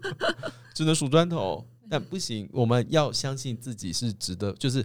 [0.72, 4.84] 只能数砖头，但不行，我们要相信自己是值得，就是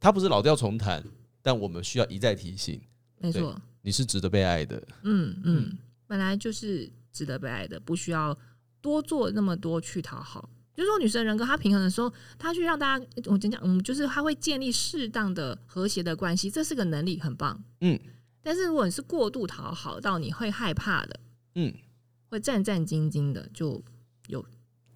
[0.00, 1.02] 他不是老调重弹，
[1.42, 2.80] 但我们需要一再提醒，
[3.18, 8.36] 没错，你是值得被爱的，嗯嗯，本来就是值得被爱的，不需要
[8.80, 10.48] 多做那么多去讨好。
[10.72, 17.62] 就是说，女生人格她平衡的时候，她去让大家，我讲讲，嗯，就是她会建立适当的和谐的关系，这是个能力，很棒。
[17.80, 17.98] 嗯。
[18.42, 21.20] 但是如果你是过度讨好到你会害怕的，
[21.56, 21.74] 嗯，
[22.28, 23.82] 会战战兢兢的，就
[24.28, 24.42] 有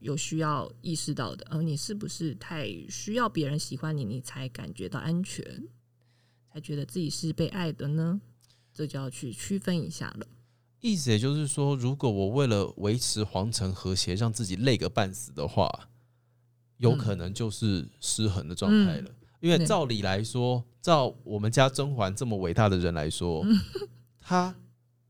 [0.01, 5.45] 有需要意识到的，而你是不是太需要别人喜欢你，你才感觉到安全，
[6.55, 8.20] 才觉得自己是被爱的呢？
[8.72, 10.26] 这就要去区分一下了。
[10.80, 15.68] 意思也就是说，如果我为了维持皇城和谐，让自己累个半死的话，
[16.76, 19.11] 有可能就是失衡的状态了。
[19.40, 23.44] 因为照理来说，照我们家甄嬛这么伟大的人来说，
[24.20, 24.55] 他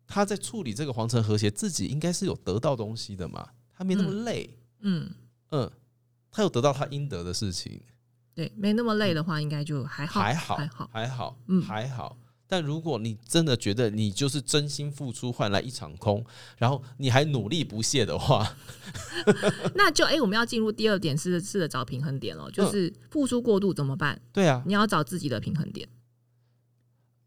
[0.07, 4.49] 他在处理这个皇城和谐，自己应该是有得到东西的嘛，他没那么累，
[4.81, 5.11] 嗯，
[5.51, 5.71] 嗯，
[6.31, 7.83] 他有得到他应得的事情，
[8.35, 10.91] 对，没那么累的话，应该就还好，还好，还好。
[10.93, 12.19] 还好，嗯还好。
[12.47, 16.25] 但如果你真的觉得你就是真心付出换来一场空，
[16.59, 18.57] 然后你还努力不懈的话，
[19.75, 24.21] 那就哎、我们要进入第二点是是的找平衡点了，就是付出过度怎么办？
[24.33, 25.89] 对啊，你要找自己的平衡点，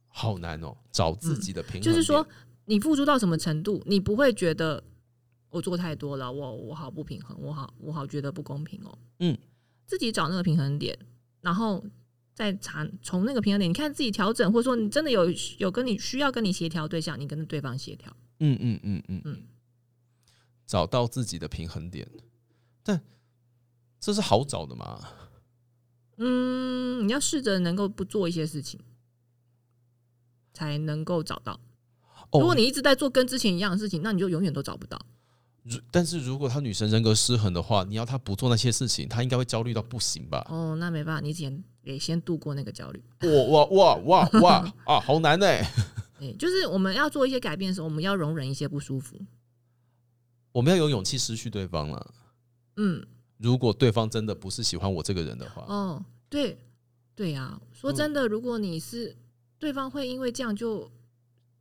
[0.07, 2.25] 好难哦，找自己的平衡、嗯就是说，
[2.65, 4.81] 你付出到什么程度，你不会觉得
[5.49, 8.97] 我做太多了，我我好不平衡，我好我好觉得不公平哦。
[9.19, 9.37] 嗯，
[9.87, 10.95] 自己找那个平衡点，
[11.41, 11.83] 然后
[12.35, 15.27] 再查从那个平衡点，你看自己调整，或者说你真的有
[15.57, 18.15] 有跟你需要跟你协调对象，你跟对方协调。
[18.39, 19.43] 嗯嗯嗯嗯嗯嗯，
[20.67, 22.07] 找到自己的平衡点，
[22.83, 23.01] 但
[23.99, 25.01] 这是好找的吗？
[26.17, 28.79] 嗯，你要试着能够不做一些事情，
[30.53, 31.59] 才能够找到。
[32.31, 34.99] 哦如果你一直在做跟之前一样的事情，那你就永远都找不到。
[35.69, 40.45] 如但是如果他女生人格失衡的话，你要他不做那些事情，他应该会焦虑到不行吧？
[40.49, 43.03] 哦，那没办法，你先得先度过那个焦虑。
[43.21, 45.63] 哇哇哇哇哇啊， 好难哎、
[46.19, 49.19] 对，就是我们要做一些改变的时候，我们要容忍一些不舒服。
[50.53, 52.13] 我们要有勇气失去对方了。
[52.77, 53.05] 嗯，
[53.37, 56.57] 如果对方真的不是喜欢我这个人的话，哦，对，
[57.15, 59.15] 对呀、说真的，如果你是
[59.59, 60.89] 对方会因为这样就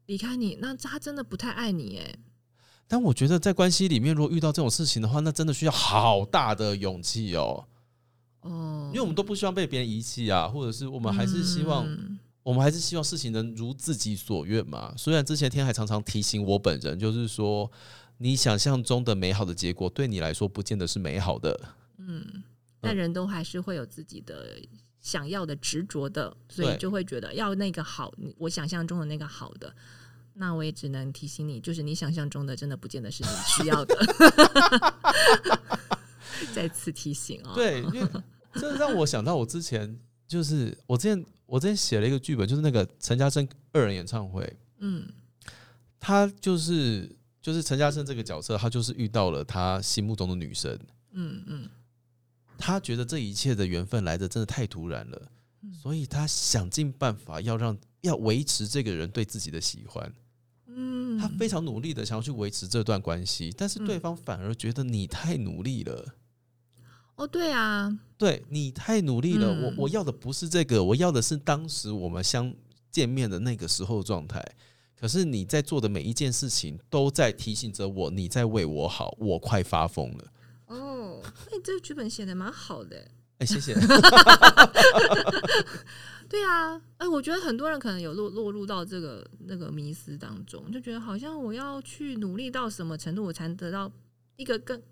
[0.06, 2.18] 离开你，那他真的不太爱你哎。
[2.88, 7.64] 但我觉得在关系里面，如果遇到这种事情的话，那真的需要好大的勇气哦。
[8.42, 14.94] 哦，因为我们都不希望被别人遗弃啊，或者是我们还是希望，嗯我们还是希望事情能如自己所愿嘛。
[14.96, 17.68] 虽然之前天海常常提醒我本人，就是说，
[18.18, 21.60] 你想象中的美好的结果，对你来说不见得是美好的。
[21.98, 22.44] 嗯，
[22.80, 24.56] 但人都还是会有自己的
[25.00, 29.74] 想要的执着的，所以就会觉得要那个好，我想象中的那个好的。
[30.38, 33.96] 那我也只能提醒你，就是你想象中的真的不见得是你需要的。
[36.54, 38.08] 再次提醒哦，对，因为
[38.54, 45.06] 这让我想到我之前就是我之前我之前写了一个剧本，就是那个陈嘉生二人演唱会，嗯。
[45.98, 47.10] 他就是
[47.40, 50.78] 就是陈嘉生这个角色，他就是遇到了他心目中的女神，
[51.12, 51.68] 嗯嗯。
[52.58, 55.22] 他觉得这一切的缘分来的真的太突然了，
[55.82, 60.12] 所以他想尽办法要让要维持这个人对自己的喜欢，
[60.78, 66.14] 嗯，他非常努力的想要去维持这段关系，但是对嗯方反而觉得你太努力了。
[67.14, 72.54] 哦，对啊，对你太努力了，嗯我我要的不是这个，我要的是当时我们相
[72.90, 74.44] 见面的那个时候的状态。
[74.98, 80.24] 可是你在做的每一件事情都在提醒着我，你在为我好，我快发疯了。
[80.66, 83.08] 哦，那你这个剧本写的蛮好的。
[83.38, 83.74] 哎、谢谢。
[86.28, 93.90] 对啊，哎，我觉得很多人可能有落落入到这个那个迷思当中，就觉得好像我要去努力到什么程度，我才能得到
[94.36, 94.82] 一个更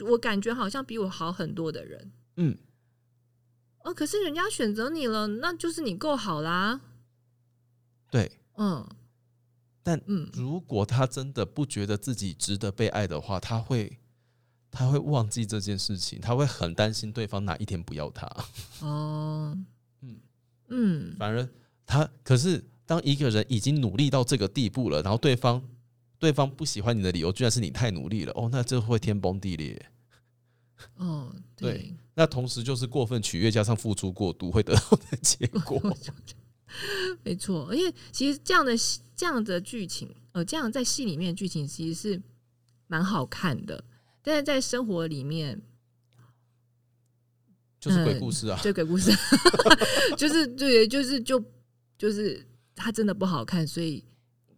[0.00, 2.12] 我感觉好像比我好很多的人。
[2.36, 2.58] 嗯，
[3.84, 6.80] 哦，可是人家选择你了，那就是你够好啦。
[8.10, 8.40] 对。
[8.58, 8.88] 嗯，
[9.82, 13.98] 但嗯如果他真的不觉得自己值得被爱的话，他会
[14.76, 18.26] 他会忘记这件事情，他会很担心对方哪一天不要他。
[18.80, 19.56] 哦，
[20.02, 20.16] 嗯。
[20.68, 21.16] 嗯。
[21.18, 21.48] 反而
[21.86, 25.62] 他可是当一个人已经努力到这个地步了，然后对方
[26.18, 29.86] 对方不喜欢你的理由居然是你太努力了，哦，那这会天崩地裂。
[30.96, 35.80] 哦，对，那同时就是过分取悦加上付出过度会得到的结果。
[37.24, 42.22] 没错，而且其实这样的戏这样的剧情，呃，这样在戏里面的剧情其实是
[42.88, 43.82] 蛮好看的，
[44.26, 45.62] 但是在生活里面，
[47.78, 49.12] 就是鬼故事啊，就鬼故事
[50.18, 51.40] 就是对，就是就
[51.96, 54.02] 就是它真的不好看，所以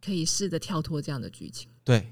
[0.02, 1.68] 可以试着跳脱这样的剧情。
[1.84, 2.10] 对，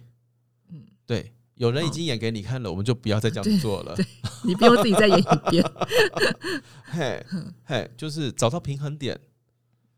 [0.68, 3.96] 嗯，对，有人已经演给你看了，我们就不要再这样子做了。
[3.96, 4.04] 对
[4.44, 5.64] 你不用自己再演一遍。
[6.84, 7.26] 嘿，
[7.64, 9.16] 嘿，就是找到平衡点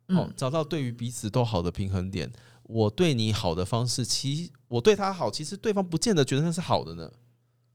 [0.07, 2.33] 哦嗯，找到对于彼此都好的平衡点。
[2.63, 7.11] 我对你好的方式，其我对他好，其实对方不见得觉得那是好的呢。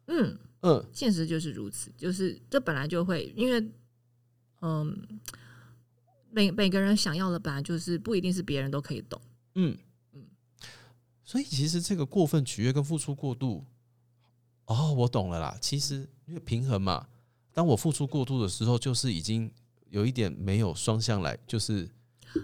[0.08, 3.72] 嗯，嗯，现实就是如此，就是这本来就会，因为
[4.62, 5.22] 嗯，
[6.32, 9.22] 每每个人想要的本来就是不一定是别人都可以懂。
[9.56, 9.78] 嗯
[10.14, 10.26] 嗯
[11.24, 13.66] 所以其实这个过分取悦跟付出过度，
[14.66, 15.58] 哦，我懂了啦。
[15.62, 17.08] 其实因为平衡嘛，
[17.54, 19.52] 当我付出过度的时候，就是已经
[19.90, 21.90] 有一点没有双向来，就是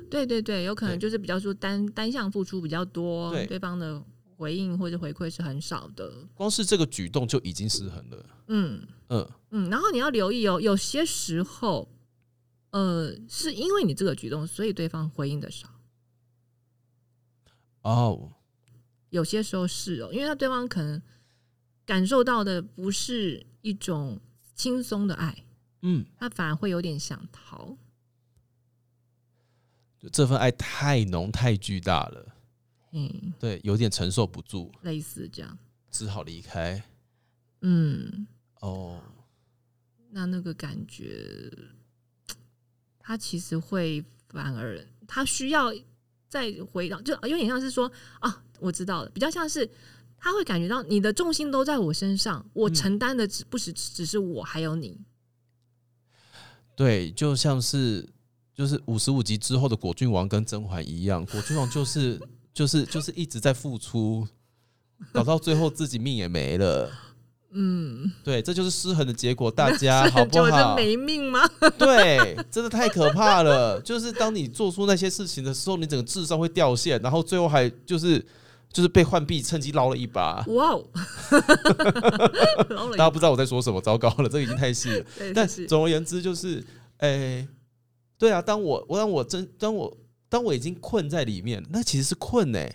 [0.09, 4.03] 对对对，有可能就是比较说单单向付出比较多，对对方的
[4.39, 6.09] 回应或者回馈是很少的。
[6.33, 8.25] 光是这个举动就已经失衡了。
[8.47, 11.89] 嗯嗯，嗯，然后你要留意哦，有些时候，
[12.69, 15.67] 呃，是因为你这个举动，所以对方回应的少。
[17.81, 18.31] 哦，
[19.09, 21.01] 有些时候是哦，因为他对方可能
[21.85, 24.17] 感受到的不是一种
[24.55, 25.43] 轻松的爱，
[25.81, 27.77] 嗯，他反而会有点想逃。
[30.13, 32.35] 这份爱太浓太巨大了，
[32.91, 35.57] 嗯，对，有点承受不住，类似这样。
[35.91, 36.83] 只好离开。
[37.61, 38.27] 嗯，
[38.61, 38.99] 哦，
[40.11, 41.51] 那那个感觉，
[42.99, 45.73] 他其实会反而他需要
[46.27, 49.69] 再回到，就有点像是说啊，我知道了，比较像是
[50.17, 54.99] 他会感觉到你的重心都在我身上，我嗯承担的只不是只是我，还有你。
[56.75, 58.07] 对，就像是
[58.53, 62.17] 就是五十五集之后的果郡王跟甄嬛一样，果郡王就是
[62.53, 64.27] 就是就是一直在付出，
[65.11, 66.91] 搞到最后自己命也没了。
[67.51, 70.83] 嗯，对，这就是失衡的结果，大家好不好是？
[70.83, 71.39] 没命吗？
[71.79, 73.81] 对，真的太可怕了。
[73.81, 78.23] 就是当你做出那些事情的时候，你整个智商会掉线，然后最后还就是
[78.71, 80.45] 就是被浣碧趁机捞了一把。
[80.53, 80.79] 哇
[82.91, 85.05] 大家不知道我在说什么，糟糕了，这个已经太细了。
[85.33, 86.63] 但总而言之，就是，
[86.97, 87.47] 诶、
[88.19, 89.97] 对啊，当我我当我真当我
[90.29, 92.69] 当我已经困在里面，那其实是困呢、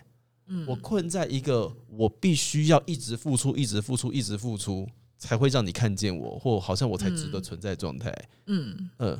[0.47, 0.67] 嗯。
[0.67, 4.87] 我困在一个我必须要一直付出、一直付出、一直付出，
[5.17, 8.13] 才会让你看见我，或好像我才值得嗯存在状态。
[8.47, 8.89] 嗯。
[8.99, 9.19] 嗯，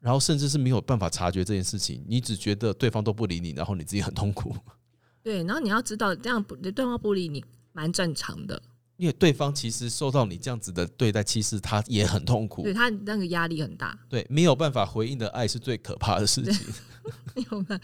[0.00, 4.56] 然后甚至是没有办法察觉这件事情，你只觉得对方都不理你，然后你自己很痛苦，
[5.22, 8.60] 对，然后你要知道，这样不对方不理你蛮正常的，
[9.00, 12.74] 因为对方其实受到你这样子的对待其实，他也很痛苦对。
[12.74, 13.98] 他那个压力很大。
[14.10, 16.66] 对，没有办法回应的爱是最可怕的事情。
[17.34, 17.80] 没有办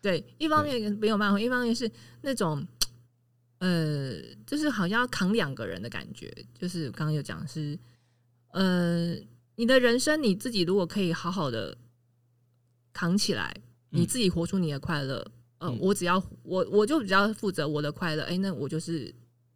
[0.00, 1.90] 对，一方面没有办法，一方面是
[2.22, 2.64] 那种，
[3.58, 4.12] 呃，
[4.46, 6.32] 就是好像要扛两个人的感觉。
[6.56, 7.76] 就是刚刚有讲是，
[8.52, 9.16] 呃，
[9.56, 11.76] 你的人生你自己如果可以好好的
[12.92, 13.52] 扛起来，
[13.90, 15.16] 嗯你自己活出你的快乐，
[15.58, 19.12] 呃，嗯我只要我我就只要负责我的快乐，哎、那我就是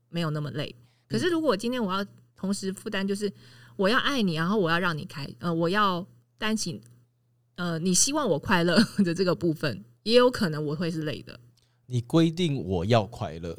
[0.08, 0.74] 没有那么累。
[1.08, 2.04] 可是如果今天我要
[2.36, 3.32] 同时负担，就是
[3.76, 6.06] 我要爱你，然后我要让你开，呃，我要
[6.36, 6.80] 担起
[7.56, 11.40] 呃你希望我快乐的这个部分，也有可能我会是累的。
[11.86, 13.56] 你规定我要快乐，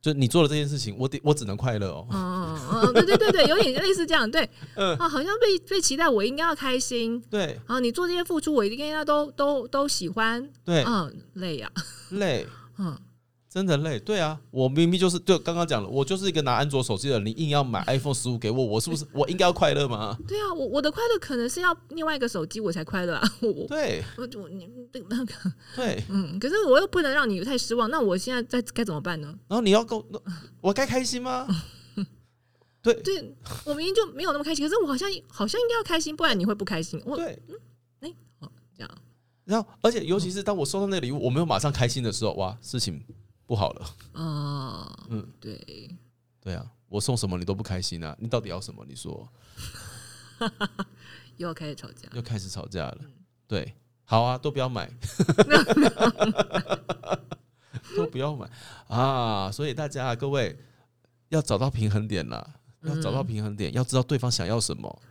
[0.00, 2.06] 就你做了这件事情，我得我只能快乐哦。
[2.10, 4.96] 嗯嗯嗯，对对对对，有点类似这样，对， 嗯。
[4.96, 7.40] 啊，好像被被期待我应该要开心，对。
[7.66, 11.70] 然后你做这些付出，我一定要都都都喜欢，对，嗯，累呀，
[12.10, 12.46] 累，
[12.78, 12.96] 嗯，
[13.52, 13.98] 真的累。
[13.98, 20.16] 对啊，我明明就是就刚刚讲了，我就是一个拿安卓手机的人，你硬要买 iPhone 十五给我，我是不是我应该要快乐吗？
[20.28, 25.34] 对啊，我我的快乐可能是要另外一个手机我才快乐啊， 我我对我我你那个那个，
[25.74, 29.36] 对，嗯，可是我又不能让你太失望，那我现在在该怎么办呢？
[29.48, 30.22] 然后你要跟我，
[30.60, 31.48] 我该开心吗？
[32.82, 33.36] 对对
[33.66, 37.02] 我明明就没有那么开心，可是我好像好像应该要开心，不然你会不开心。
[37.04, 37.56] 我对，嗯，
[38.00, 38.90] 诶，好这样，
[39.44, 43.02] 然后而且尤其是当我收到那个礼物，我没有马上开心的时候，哇，事情
[43.50, 43.84] 不好了。
[44.12, 45.90] 啊，嗯，对，
[46.40, 48.84] 对啊，我送什么你都不开心啊，你到底要什么？
[48.88, 49.28] 你说
[51.36, 52.08] 又要开始吵架。
[52.12, 52.98] 又开始吵架了。
[53.48, 53.74] 对，
[54.04, 54.88] 好啊，都不要买，
[57.96, 58.48] 都不要买
[58.86, 59.50] 啊！
[59.50, 60.56] 所以大家各位
[61.30, 65.02] 要找到平衡点啦，要找到平衡点，要知道对方想要什么。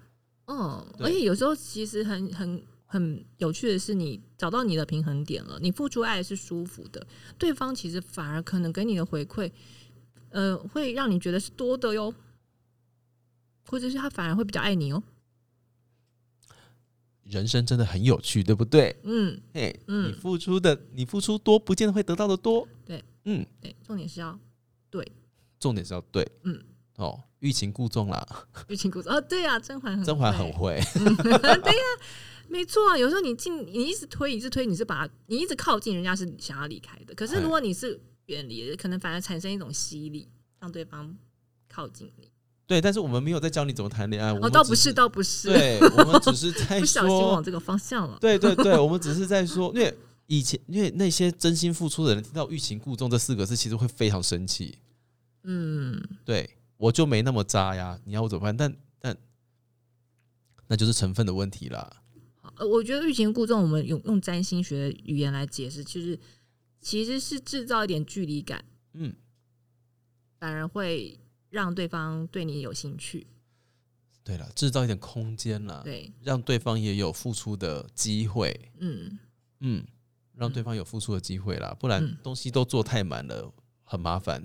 [0.46, 7.06] 嗯，而且有时候其实很很很有趣的是，你找到你的平衡点了，你付出爱是舒服的，
[7.38, 9.52] 对方其实反而可能给你的回馈，
[10.30, 12.12] 呃，会让你觉得是多的哟，
[13.68, 15.04] 或者是他反而会比较爱你哦。
[17.26, 19.00] 人生真的很有趣，对不对？
[19.04, 22.68] 嗯，嘿，嗯你付出的，你付出多，不见得会得到的多。
[22.84, 24.40] 对，嗯，对，重点是要
[24.90, 25.12] 对
[25.60, 26.60] 重点是要对，嗯，
[27.00, 28.28] 哦，欲擒故纵啦，
[28.68, 29.14] 欲擒故纵。
[29.14, 30.80] 哦，对啊，甄嬛很甄嬛很会
[31.24, 31.88] 对啊，
[32.50, 37.16] 没错啊，有时候你进，你一直推，一直推，你是把你一直靠近，人家是想要离开的。
[37.16, 40.28] 可是哎如果你是远离，可能反而产生一种吸力，
[40.60, 41.16] 让对方
[41.70, 42.30] 靠近你。
[42.68, 48.18] 对，但是我们没有在教你怎么谈恋爱，我哦，倒不是，倒不是，对，我们只是在 不小心往，这个方向了。
[48.20, 49.98] 对对对，我们只是在说，因为
[50.28, 54.78] 以前因为那些真心付出的人听到“欲擒故纵”这四个字，其实会非常生气。
[55.44, 56.48] 嗯，对
[56.80, 58.56] 我就没那么渣呀，你要我怎么办？
[58.56, 59.18] 但但
[60.68, 62.02] 那就是成分的问题啦。
[62.42, 66.18] 好呃，我觉得欲擒故纵，我们用用占星学的语言来解释，就是
[66.80, 68.64] 其实是制造一点距离感，
[68.94, 69.14] 嗯，
[70.40, 71.20] 反而会
[71.50, 73.28] 让对方对你有兴趣。
[74.24, 78.72] 对了，制造一点空间啦，对，让对方也有付出的机会。
[78.78, 79.20] 嗯，
[79.60, 79.86] 嗯，
[80.36, 83.52] 让对方有付出的机会啦，不然嗯东西都做太满了，
[83.84, 84.42] 很麻烦。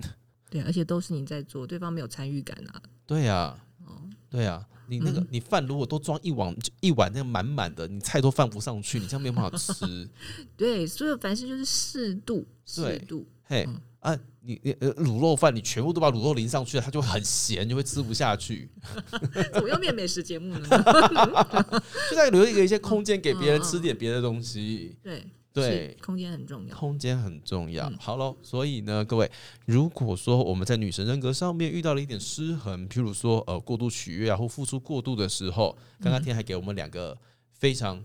[0.49, 2.81] 对，而且都是你在做，对方没有参与感啊。
[3.05, 10.07] 对呀、哦，对呀、你那个、嗯你饭如果都装一碗就一碗那个满满的，你菜都放不上去，你这样没有办法吃。
[10.55, 13.25] 对，所以凡事就是适度，适度。
[13.47, 18.69] 嘿嗯啊，你你呃卤肉饭你全部都把卤肉淋上去了，它就会很咸，就会吃不下去。
[19.53, 20.67] 怎么又变美食节目呢？
[22.09, 24.95] 就在留一个一些空间给别人吃点别的东西。
[25.01, 25.25] 对
[25.61, 26.75] 对空间很重要。
[26.75, 27.89] 空间很重要。
[27.89, 29.31] 嗯好喽，所以呢，各位，
[29.65, 37.17] 如果说我们在女神人格上面遇到了一点失衡，譬如说呃过度取悦啊，或付出过度的时候，刚刚天还给我们两个
[37.53, 38.03] 非常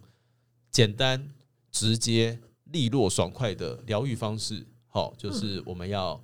[0.70, 1.28] 简单、
[1.72, 4.64] 直接、利落、爽快的疗愈方式。
[4.86, 6.22] 好，就是我们要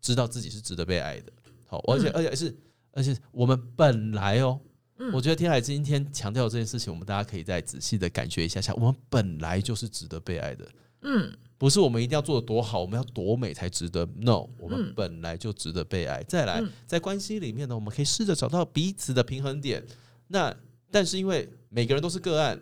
[0.00, 1.32] 知道自己是值得被爱的。
[1.66, 2.56] 好，而且而且是
[2.92, 4.60] 而且我们本来哦。
[4.98, 8.74] 嗯我觉得天海今天强调这件事情，我们大家可以再仔细的感觉一下下。
[8.74, 10.68] 我们本来就是值得被爱的，
[11.02, 14.06] 嗯不是我们一定要做的多好，我们要多美才值得。
[14.20, 16.22] No，我们嗯本来就值得被爱。
[16.22, 19.84] 再来嗯，在关系里面呢，我们可以试着找到彼此的平衡点。
[20.28, 20.54] 那
[20.90, 22.60] 但是因为每个人都是个案，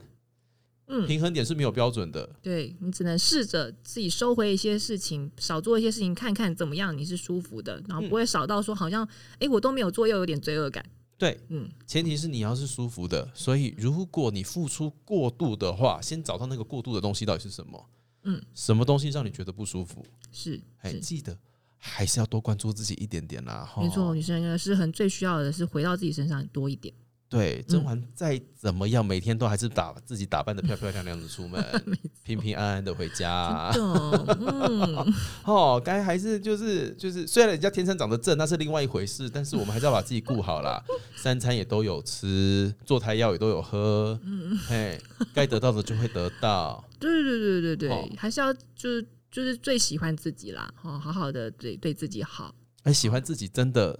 [0.89, 2.29] 嗯，平衡点是没有标准的。
[2.41, 10.85] 对你只能试着自己收回一些事情，少做一些事情，看看怎么样你是舒服的，然后不会少到说好像哎、诶我都没有做，又有点罪恶感。
[11.19, 13.31] 对，嗯前提是你要是舒服的。
[13.35, 17.89] 所以如果你付出过度的话，先找到那个过度的东西到底是什么。
[18.25, 20.05] 嗯，什么东西让你觉得不舒服？
[20.33, 21.39] 是还，记得
[21.79, 23.73] 还是要多关注自己一点点啦。
[23.79, 26.93] 没错，女生的是很最需要的是回到自己身上多一点。
[27.29, 31.61] 对，甄嬛再怎么样，每天都还是打自己打扮的漂漂亮亮的出门，
[32.23, 33.73] 平平安安的回家。
[35.45, 40.81] 哦，该还是就是就是，虽然人家天生长得正，那是另外一回事，但是我们还是要把自己顾好啦。
[41.17, 45.01] 三餐也都有吃，坐胎药也都有喝，嗯嘿，
[45.35, 46.85] 该得到的就会得到。
[47.01, 52.55] 对对对对对哦对，还是要就是就是最喜欢自己啦，哦，好好的对对自己好。
[52.85, 53.99] 哎，喜欢自己真的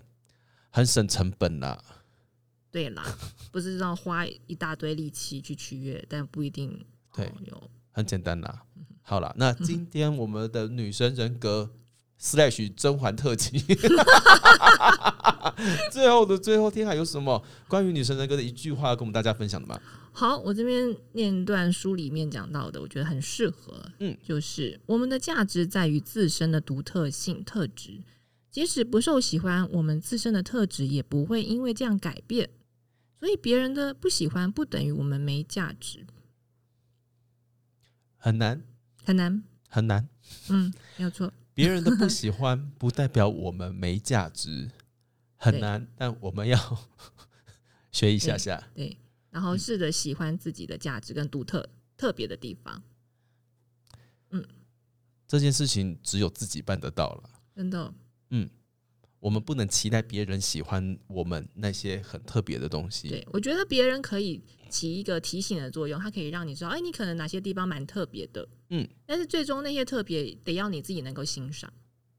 [0.71, 1.83] 很省成本啦。
[2.71, 3.05] 对啦，
[3.51, 8.63] 不是让花一大堆力气去取悦，但不一定对哦有很简单啦。
[9.03, 11.71] 好了，那今天我们的女神人格
[12.21, 13.59] slash 甄嬛特辑
[15.91, 19.81] 最后的最后，天海有什么关于女神人格的一句话要跟我们大家分享的吗？
[20.13, 23.81] 好，我这边念一段书里面讲到的，我觉得很适合。
[24.01, 28.03] 嗯，就是我们的价值在于自身的独特性特质，
[28.57, 32.49] 即使不受喜欢，我们自身的特质也不会因为这样改变。
[33.21, 36.07] 所以别人的不喜欢不等于我们没价值，
[38.17, 38.65] 很难，
[39.05, 39.45] 很难。
[39.69, 40.09] 很难。
[40.49, 41.31] 嗯，没有错。
[41.53, 44.71] 别人的不 喜欢不代表我们没价值，
[45.37, 46.59] 很难，但我们要
[47.93, 48.67] 学一下下。
[48.75, 48.97] 对，
[49.29, 52.83] 然后试着喜欢自己的价值跟独特特别的地方，
[54.31, 54.43] 嗯
[55.27, 57.29] 这件事情只有自己办得到了。
[57.55, 57.93] 真的。
[59.19, 63.09] 我们不能期待别人喜欢我们那些很特别的东西。
[63.09, 71.73] 对，我觉得别人可以起一个提醒的作用，它可以让你知道，哎，你可能哪些地方蛮特别的，嗯，但是最终那些特别得要你自己能够欣赏，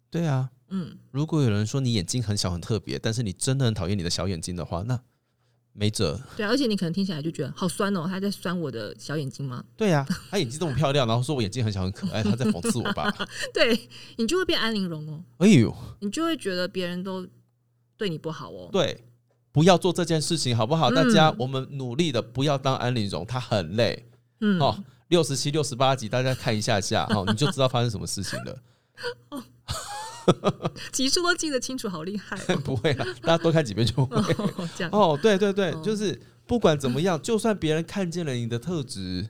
[0.10, 5.02] 对啊，嗯，如果有人说你眼睛很小很特别，但是你真的很讨厌你的小眼睛的话，那
[5.80, 6.20] 没辙。
[6.36, 9.64] 对啊，而且你可能听起来就觉得好酸哦，他在酸我的小眼睛吗？
[9.78, 13.14] 对啊、他眼睛这么漂亮，然后说我眼睛很小很可爱，他在讽刺我吧？
[13.54, 17.28] 对你就会变安陵容哦，哎呦，你就会觉得别人都
[17.96, 19.06] 对你不好哦，对，
[19.52, 20.90] 不要做这件事情好不好？
[20.92, 24.10] 嗯大家我们努力的不要当安陵容，她很累
[24.42, 24.84] 嗯，哦。
[25.10, 28.60] 六十七、六十八集，大家看一下下哦，你就知道发生什么事情了。
[30.92, 34.16] 集数都记得清楚，好厉害哦 不会啦，大家多看几遍就会。
[34.58, 39.30] 哦，这样，哦，对对对，哦就是不管怎么样，就算别人看见了你的特质，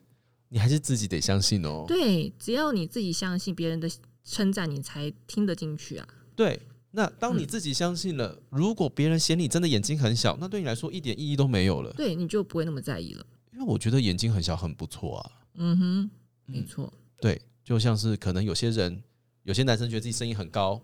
[0.49, 1.85] 你还是自己得相信哦。
[1.87, 3.89] 对，只要你自己相信别人的
[4.23, 6.59] 称赞，你才听得进去啊，对，
[6.91, 11.91] 那当你嗯自己相信了，如果别人嫌你真的眼睛很小，那对你来说一点意义都没有了。
[11.93, 13.25] 对，你就不会那么在意了。
[13.53, 15.31] 因为我觉得眼睛很小很不错啊。
[15.55, 16.09] 嗯哼，
[16.45, 19.01] 没嗯错，对，就像是可能有些人，
[19.47, 20.81] 有些男生觉得自己声音很高，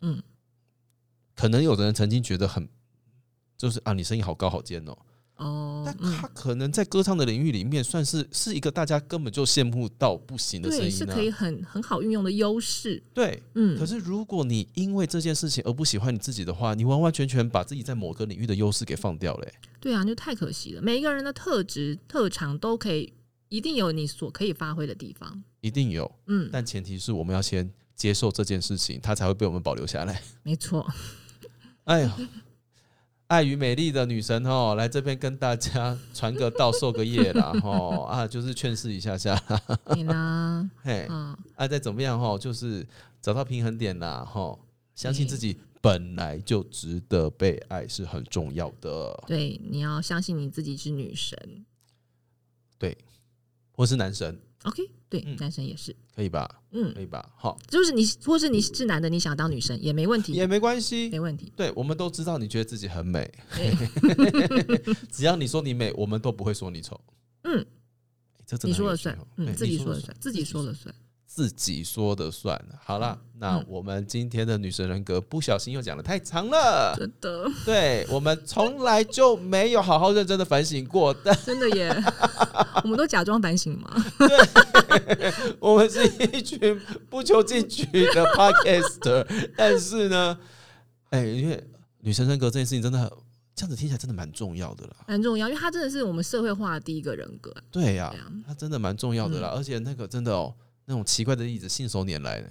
[0.00, 0.22] 嗯，
[1.36, 2.66] 可能有的人曾经觉得很，
[3.58, 4.96] 就是啊，你声音好高好尖哦。
[5.36, 11.22] 哦，但嗯他可能在歌唱的领域里面，算是是一个大家根本就羡慕到不行的声，音啊是可。
[11.22, 13.02] 以很很好运用的优势。
[13.12, 20.80] 对，嗯，可是如果你因为这件事情而不喜欢你自己的话，你完完全全把自己在某个领域的优势给放掉了欸、对啊，就太可惜了。
[20.80, 23.12] 每一个人的特质特长都可以，
[23.50, 25.42] 一定有你所可以发挥的地方。
[25.60, 27.72] 一定有，嗯，但前提是我们要先
[28.02, 30.20] 接受这件事情，它才会被我们保留下来。
[30.42, 30.84] 没错。
[31.84, 32.16] 哎呀，
[33.28, 39.36] 爱与美丽的女神哦，来这边跟大家传个道、授个业啦，吼 啊，就是劝示一下下。
[39.46, 42.84] 啦，对啦， 嘿，嗯，啊，再怎么样吼，就是
[43.20, 44.58] 找到平衡点啦，吼，
[44.96, 51.64] 相信自己本来就值得被爱是很重要的，对，你要相信你自己是女神。
[52.78, 52.98] 对
[53.70, 54.82] 或是男神，OK，
[55.12, 55.94] 对，嗯男生也是。
[56.16, 56.62] 可以吧？
[56.70, 57.30] 嗯可，以吧？
[57.36, 61.20] 好，就是你，或是你是男的，你想当女生也没问题，也没关系没。
[61.20, 61.52] 问题。
[61.54, 63.30] 对，我们都知道你觉得自己很美，
[65.12, 66.98] 只要你说你美，我们都不会说你丑。
[67.44, 67.64] 嗯，
[68.62, 70.94] 你说了算嗯，自己说了算，自己说了算。
[71.34, 72.62] 自己说的算。
[72.84, 81.90] 好啦，那嗯我们今天的女神人格不小心又讲的太长了，真的，对我们从来就没有好好认真的反省过，但 真的耶，
[82.84, 83.90] 我们都假装反省嘛。
[85.58, 86.06] 我们是
[86.36, 86.78] 一群
[87.08, 89.26] 不求进取的 podcaster，
[89.56, 90.38] 但是呢，
[91.08, 91.66] 哎、因为
[92.00, 93.10] 女神人格这件事情真的很
[93.54, 94.96] 这样子听起来真的蛮重要的啦。
[95.08, 97.62] 蛮重要，因为他真的是我们社会化的第一个人格啊。
[97.70, 98.14] 对呀、
[98.46, 100.54] 它真的蛮重要的啦，嗯而且那个真的哦，
[100.92, 102.48] 那种奇怪的例子信手拈来的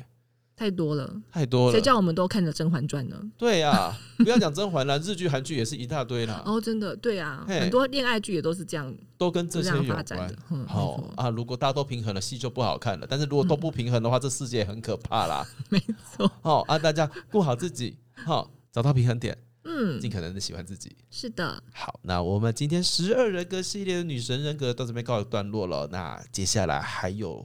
[0.55, 1.71] 太多了，太多了。
[1.71, 3.19] 谁叫我们都看着《甄嬛传》呢？
[3.37, 10.37] 对呀、不要讲甄嬛了， 日剧、韩剧也是一大堆啦，哦，真的，对啊，嘿很多恋爱剧也都是这样，都跟这些有发展关的。。
[10.49, 13.07] 嗯，没好错，啊，如果大家都平衡了，戏就不好看了。
[13.07, 15.47] 但是如果都不平衡的话，这世界很可怕啦。
[15.69, 15.79] 没
[16.15, 16.31] 错。
[16.41, 20.95] 好啊，大家顾好自己，好找到平衡点，嗯，尽可能的喜欢自己。
[21.09, 25.87] 是的，好，那我们今天十二人格系列的女神人格到这边告一段落了。
[25.91, 27.43] 那接下来还有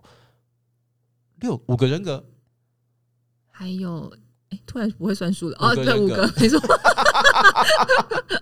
[1.41, 2.24] 六五个人格，
[3.51, 4.12] 还有，
[4.51, 5.57] 哎，突然不会算数了。
[5.59, 6.61] 哦，对，五个没错。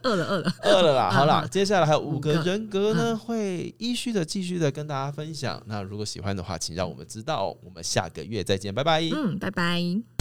[0.03, 0.55] 饿了，饿了。
[0.63, 1.11] 饿了啦。
[1.11, 5.63] 好啦，嗯接下来还有五个五个人格呢，会依序的继续的跟大家分享。
[5.67, 7.57] 那如果喜欢的话，请让我们知道。
[7.63, 9.01] 我们下个月再见，拜拜。
[9.13, 10.14] 嗯，拜拜。